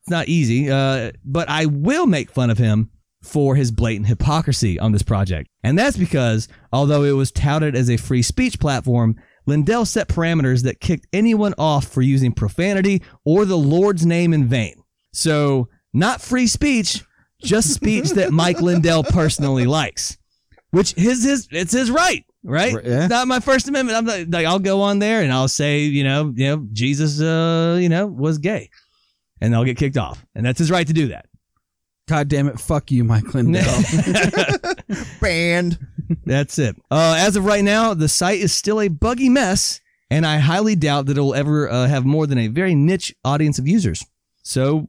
[0.00, 2.90] It's not easy, uh, but I will make fun of him
[3.26, 5.48] for his blatant hypocrisy on this project.
[5.62, 9.16] And that's because, although it was touted as a free speech platform,
[9.46, 14.46] Lindell set parameters that kicked anyone off for using profanity or the Lord's name in
[14.46, 14.74] vain.
[15.12, 17.04] So, not free speech,
[17.40, 20.18] just speech that Mike Lindell personally likes,
[20.70, 22.72] which his his it's his right, right?
[22.72, 23.04] Yeah.
[23.04, 23.96] It's not my First Amendment.
[23.96, 27.20] I'm not, like I'll go on there and I'll say, you know, you know, Jesus,
[27.20, 28.68] uh, you know, was gay,
[29.40, 31.26] and I'll get kicked off, and that's his right to do that.
[32.08, 32.60] God damn it.
[32.60, 33.64] Fuck you, Mike Lindell.
[35.20, 35.78] Banned.
[36.24, 36.76] That's it.
[36.90, 39.80] Uh, as of right now, the site is still a buggy mess,
[40.10, 43.14] and I highly doubt that it will ever uh, have more than a very niche
[43.24, 44.04] audience of users.
[44.44, 44.88] So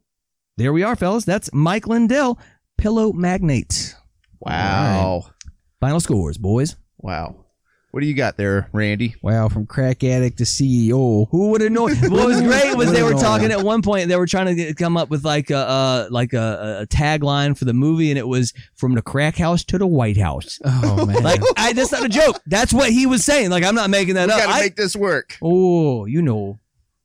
[0.58, 1.26] there we are, fellas.
[1.26, 2.40] That's Mike Lindell,
[2.78, 3.96] Pillow Magnate.
[4.40, 5.32] Wow.
[5.80, 6.76] Final scores, boys.
[7.00, 7.46] Wow.
[7.92, 9.16] What do you got there, Randy?
[9.22, 9.48] wow.
[9.48, 11.28] From crack addict to CEO.
[11.32, 11.96] Who would have known?
[12.10, 13.60] What was great was they were talking known.
[13.62, 14.10] at one point.
[14.10, 17.58] They were trying to get, come up with like a uh, like a, a tagline
[17.58, 20.60] for the movie, and it was from the crack house to the White House.
[20.66, 21.24] Oh, man.
[21.24, 22.40] Like, I that's not a joke.
[22.46, 23.50] That's what he was saying.
[23.52, 24.40] Like, I'm not making that We up.
[24.40, 25.38] got to I- make this work.
[25.42, 26.60] oh, you know.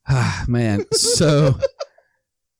[0.07, 0.83] Ah, man.
[0.91, 1.57] So,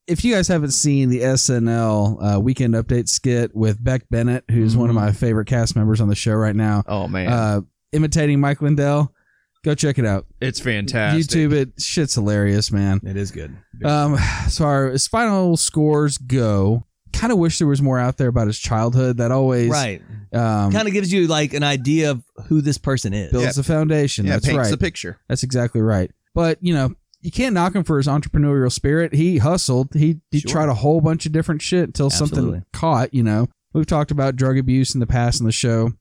[0.08, 4.76] if you guys haven't seen the SNL uh, Weekend Update skit with Beck Bennett, who's
[4.78, 7.62] one of my favorite cast members on the show right now, Oh man, uh,
[7.94, 9.14] imitating Mike Lindell,
[9.64, 10.26] go check it out.
[10.42, 11.22] It's fantastic.
[11.26, 11.82] YouTube it.
[11.82, 13.00] Shit's hilarious, man.
[13.04, 13.56] It is good.
[13.86, 14.18] Um,
[14.50, 16.86] so our as final scores go.
[17.12, 19.18] Kind of wish there was more out there about his childhood.
[19.18, 20.02] That always right.
[20.34, 23.32] um, Kind of gives you like an idea of who this person is.
[23.32, 23.52] builds Yeah.
[23.52, 24.26] the foundation.
[24.26, 24.72] yeah, That's paints right.
[24.72, 25.20] the picture.
[25.30, 26.10] That's exactly right.
[26.34, 29.14] But you know, you can't knock him for his entrepreneurial spirit.
[29.14, 29.94] He hustled.
[29.94, 30.52] He he Sure.
[30.52, 32.38] tried a whole bunch of different shit until Absolutely.
[32.42, 33.14] something caught.
[33.14, 35.92] You know, we've talked about drug abuse in the past in the show.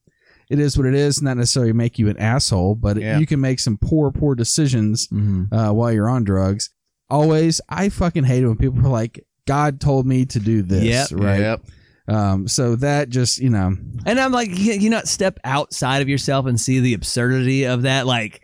[0.53, 1.23] It is what it is.
[1.23, 3.19] Not necessarily make you an asshole, but Yeah.
[3.19, 5.53] you can make some poor, poor decisions Mm-hmm.
[5.55, 6.71] uh, while you're on drugs.
[7.11, 11.11] Always, I fucking hate it when people are like, "God told me to do this."
[11.11, 11.21] Yep.
[11.21, 11.41] Right.
[11.41, 11.65] Yep.
[12.09, 12.49] Um.
[12.49, 13.77] So that just you know,
[14.07, 17.83] And I'm like, you, you not step outside of yourself and see the absurdity of
[17.83, 18.07] that.
[18.07, 18.43] Like,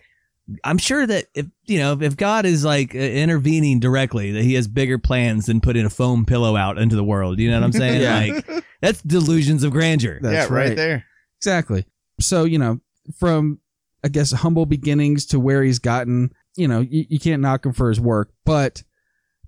[0.65, 4.69] I'm sure that if you know if God is like intervening directly, that He has
[4.69, 7.39] bigger plans than putting a foam pillow out into the world.
[7.39, 8.01] You know what I'm saying?
[8.03, 8.35] Yeah.
[8.35, 10.19] Like, that's delusions of grandeur.
[10.23, 10.69] that's yeah, right.
[10.69, 10.77] right.
[10.77, 11.05] there.
[11.41, 11.85] Exactly.
[12.21, 12.81] So, you know,
[13.19, 13.61] from
[14.05, 17.73] I guess humble beginnings to where he's gotten, you know, you, you can't knock him
[17.73, 18.83] for his work, but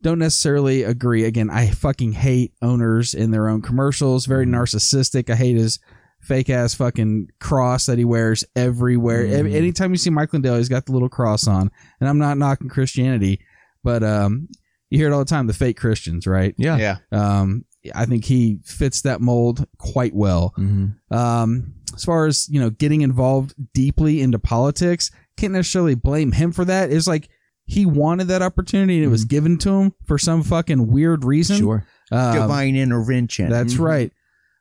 [0.03, 1.25] don't necessarily agree.
[1.25, 4.27] Again, I fucking hate owners in their own commercials.
[4.27, 5.29] Very narcissistic.
[5.31, 5.79] I hate his
[6.21, 9.25] fake ass fucking cross that he wears everywhere.
[9.27, 9.55] Ev- Mhm.
[9.55, 11.71] Anytime you see Mike Lindell, he's got the little cross on.
[12.01, 13.41] And I'm not knocking Christianity,
[13.85, 14.49] but um,
[14.91, 16.55] you hear it all the time, the fake Christians, right?
[16.59, 16.77] Yeah.
[16.77, 16.97] Yeah.
[17.13, 17.65] Um,
[17.95, 20.53] I think he fits that mold quite well.
[20.59, 21.15] Mm-hmm.
[21.17, 26.53] Um, as far as you know, getting involved deeply into politics, can't necessarily blame him
[26.53, 26.91] for that.
[26.93, 27.29] It's like
[27.65, 31.59] he wanted that opportunity and it was given to him for some fucking weird reason.
[31.59, 31.87] Sure.
[32.11, 33.49] Um, Divine intervention.
[33.51, 33.83] that's Mm-hmm.
[33.83, 34.13] right.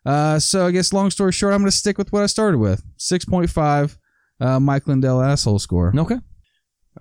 [0.06, 2.58] Uh, so I guess long story short, I'm going to stick with what I started
[2.60, 2.84] with.
[2.98, 3.98] Six point five.
[4.40, 5.92] Uh, Mike Lindell asshole score.
[5.96, 6.18] Okay.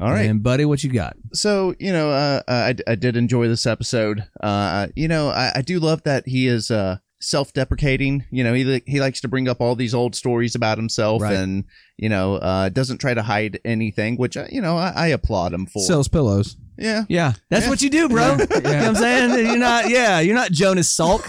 [0.00, 0.28] All right.
[0.30, 1.16] And buddy, what you got?
[1.32, 5.62] so you know uh, I, I did enjoy this episode uh, you know I, I
[5.62, 9.60] do love that he is uh, self-deprecating you know he, he likes to bring up
[9.60, 11.34] all these old stories about himself Right.
[11.36, 11.64] and
[11.96, 15.52] you know uh, doesn't try to hide anything which uh, you know I, I applaud
[15.52, 16.56] him for Sells pillows.
[16.76, 17.70] yeah Yeah, that's Yeah.
[17.70, 18.32] what you do, bro.
[18.32, 19.46] You know what I'm saying?
[19.46, 19.88] You're not.
[19.88, 21.24] Yeah, you're not Jonas Salk.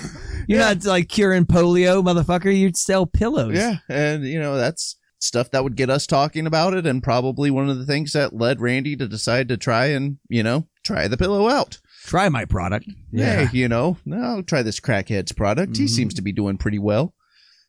[0.47, 2.55] You're not like curing polio, motherfucker.
[2.55, 3.53] you'd sell pillows.
[3.55, 7.51] yeah and you know that's stuff that would get us talking about it and probably
[7.51, 11.07] one of the things that led randy to decide to try and you know try
[11.09, 11.77] the pillow out
[12.09, 12.89] Try my product.
[13.13, 15.77] Hey, you know, I'll try this crackhead's product.
[15.77, 15.89] He Mhm.
[15.89, 17.13] seems to be doing pretty well.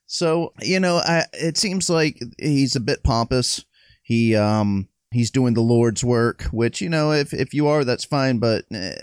[0.07, 3.67] So, you know, I, it seems like he's a bit pompous.
[4.03, 8.07] He um he's doing the Lord's work, which you know, if if you are, that's
[8.07, 8.95] fine, but eh,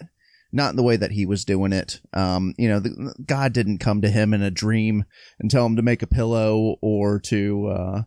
[0.51, 2.01] not in the way that he was doing it.
[2.13, 5.05] Um, you know, the, God didn't come to him in a dream
[5.39, 8.01] and tell him to make a pillow or to uh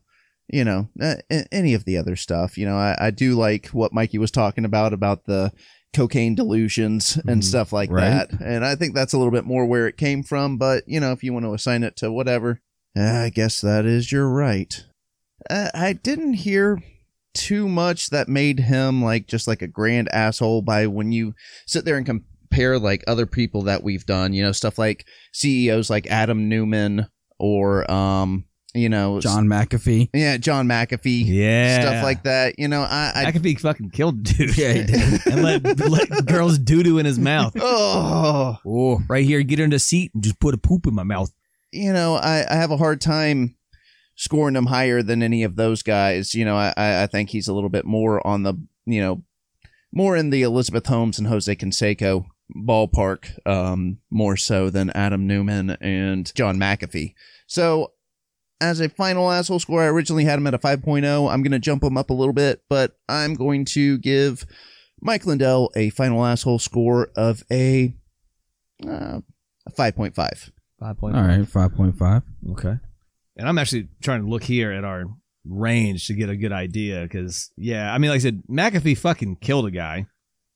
[0.53, 1.15] you know, uh,
[1.53, 2.59] any of the other stuff.
[2.59, 5.53] You know, I, I do like what Mikey was talking about about the
[5.93, 7.45] cocaine delusions and Mhm.
[7.45, 8.29] stuff like Right.
[8.29, 8.41] that.
[8.41, 10.57] And I think that's a little bit more where it came from.
[10.57, 12.61] But, you know, if you want to assign it to whatever,
[12.97, 14.85] uh, I guess that is your right.
[15.49, 16.81] Uh, I didn't hear
[17.35, 21.35] too much that made him like just like a grand asshole by when you
[21.67, 25.89] sit there and compare like other people that we've done, you know, stuff like CEOs
[25.91, 27.07] like Adam Neumann
[27.39, 28.45] or, um,
[28.75, 30.11] you know, John McAfee.
[30.15, 31.81] yeah, John McAfee, Yeah.
[31.81, 32.59] stuff like that.
[32.59, 34.57] You know, I, I McAfee fucking killed dude.
[34.57, 35.27] Yeah, he did.
[35.27, 37.53] and let, let girls doo doo in his mouth.
[37.61, 41.03] oh, Oh, right here, get in the seat and just put a poop in my
[41.03, 41.33] mouth.
[41.73, 43.57] you know, I, I have a hard time
[44.17, 46.35] scoring him higher than any of those guys.
[46.35, 48.55] You know, I, I I think he's a little bit more on the,
[48.87, 49.23] you know,
[49.93, 55.71] more in the Elizabeth Holmes and Jose Canseco ballpark, um, more so than Adam Neumann
[55.81, 57.15] and John McAfee.
[57.47, 57.93] So,
[58.61, 61.33] as a final asshole score, I originally had him at a 5.0.
[61.33, 64.47] I'm going to jump him up a little bit, but I'm going to give
[65.01, 67.95] Mike Lindell a final asshole score of a,
[68.87, 69.21] uh,
[69.67, 70.51] a 5.5.
[70.79, 72.23] Five point All right, five point five.
[72.53, 72.75] Okay.
[73.37, 75.05] And I'm actually trying to look here at our
[75.45, 79.37] range to get a good idea because, yeah, I mean, like I said, McAfee fucking
[79.37, 80.07] killed a guy,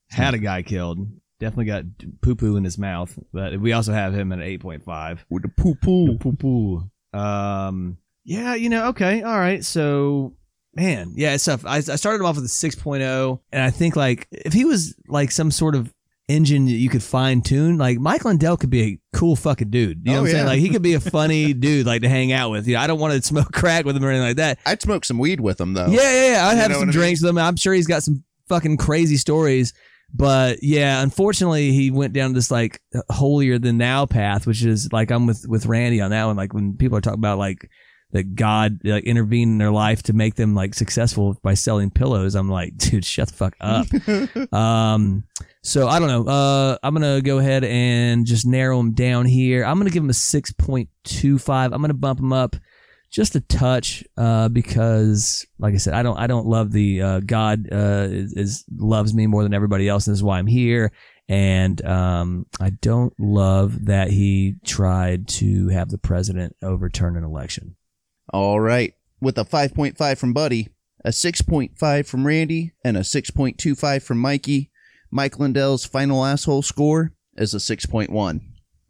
[0.08, 1.06] had a guy killed,
[1.40, 1.84] definitely got
[2.22, 5.20] poo poo in his mouth, but we also have him at an 8.5.
[5.28, 6.16] With the poo poo.
[6.16, 6.90] Poo poo.
[7.14, 9.64] Um, yeah, you know, okay, all right.
[9.64, 10.34] So,
[10.74, 11.64] man, yeah, it's tough.
[11.66, 14.94] I, I started him off with a 6.0, and I think like if he was
[15.08, 15.92] like some sort of
[16.26, 20.00] engine that you could fine tune, like Mike Lindell could be a cool fucking dude.
[20.06, 20.46] You know Oh, what I'm saying?
[20.46, 22.66] Like he could be a funny dude, like to hang out with.
[22.66, 24.58] You know, I don't want to smoke crack with him or anything like that.
[24.64, 25.86] I'd smoke some weed with him though.
[25.88, 26.46] Yeah, yeah, yeah.
[26.46, 27.38] I'd You have some what I drinks with him.
[27.38, 29.74] I'm sure he's got some fucking crazy stories.
[30.12, 32.80] But yeah, unfortunately, he went down this like
[33.10, 36.36] holier than thou path, which is like I'm with with Randy on that one.
[36.36, 37.68] Like when people are talking about like
[38.12, 42.36] that God like intervened in their life to make them like successful by selling pillows,
[42.36, 44.52] I'm like, dude, shut the fuck up.
[44.52, 45.24] um,
[45.62, 46.30] so I don't know.
[46.30, 49.64] Uh, I'm gonna go ahead and just narrow him down here.
[49.64, 51.72] I'm gonna give him a six point two five.
[51.72, 52.54] I'm gonna bump him up
[53.14, 57.20] just a touch uh, because, like I said, I don't I don't love the uh,
[57.20, 60.48] God uh, is, is loves me more than everybody else, and this is why I'm
[60.48, 60.90] here.
[61.28, 67.76] And um, I don't love that he tried to have the president overturn an election.
[68.32, 68.94] All right.
[69.20, 70.68] With a 5.5 from Buddy,
[71.02, 74.70] a 6.5 from Randy, and a 6.25 from Mikey,
[75.10, 78.40] Mike Lindell's final asshole score is a 6.1.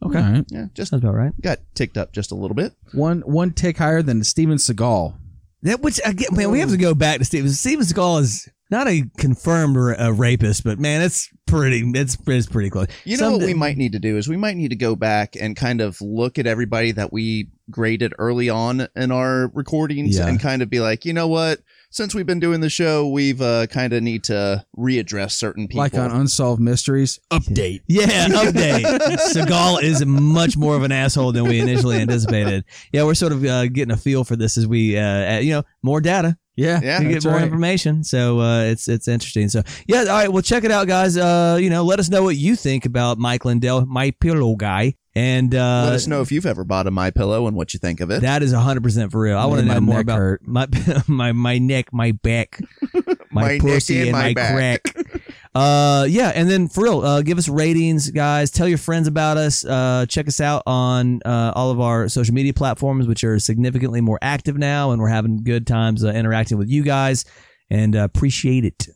[0.05, 0.44] Okay, All right.
[0.50, 1.32] Yeah, just sounds about right.
[1.40, 2.72] got ticked up just a little bit.
[2.92, 5.16] One one tick higher than Steven Seagal.
[5.62, 7.48] That which again, man, we have to go back to Steven.
[7.50, 11.82] Steven Seagal is not a confirmed ra- uh, rapist, but man, it's pretty.
[11.94, 12.88] It's it's pretty close.
[13.05, 14.94] You know what Someday- we might need to do is we might need to go
[14.94, 20.18] back and kind of look at everybody that we graded early on in our recordings
[20.18, 20.26] Yeah.
[20.28, 21.61] and kind of be like, you know what?
[21.95, 25.78] Since we've been doing the show, we've uh, kind of need to readdress certain people.
[25.78, 27.20] Like on Unsolved Mysteries.
[27.30, 27.82] Update.
[27.86, 28.82] Yeah, update.
[29.28, 32.64] Seagal is much more of an asshole than we initially anticipated.
[32.92, 35.62] Yeah, we're sort of uh, getting a feel for this as we, uh, you know,
[35.84, 36.36] more data.
[36.57, 36.80] Yeah.
[36.82, 37.42] Yeah, to get more right.
[37.42, 38.05] information.
[38.05, 39.48] So uh, it's it's interesting.
[39.48, 40.32] So yeah, all right.
[40.32, 41.16] Well, check it out, guys.
[41.16, 44.94] Uh, you know, let us know what you think about Mike Lindell, my pillow guy,
[45.16, 47.78] and uh, Let us know if you've ever bought a My Pillow and what you
[47.78, 48.22] think of it.
[48.22, 49.38] That is hundred percent for real.
[49.38, 50.46] I want to know more about hurt.
[50.46, 50.66] my
[51.07, 52.61] my my neck, my back,
[53.30, 54.82] my, My pussy, and and my my, back.
[54.82, 55.07] crack.
[55.55, 58.50] uh, yeah, and then for real, uh, give us ratings, guys.
[58.50, 59.64] Tell your friends about us.
[59.64, 64.00] Uh, check us out on uh, all of our social media platforms, which are significantly
[64.00, 67.24] more active now, and we're having good times uh, interacting with you guys,
[67.70, 68.88] and uh, appreciate it.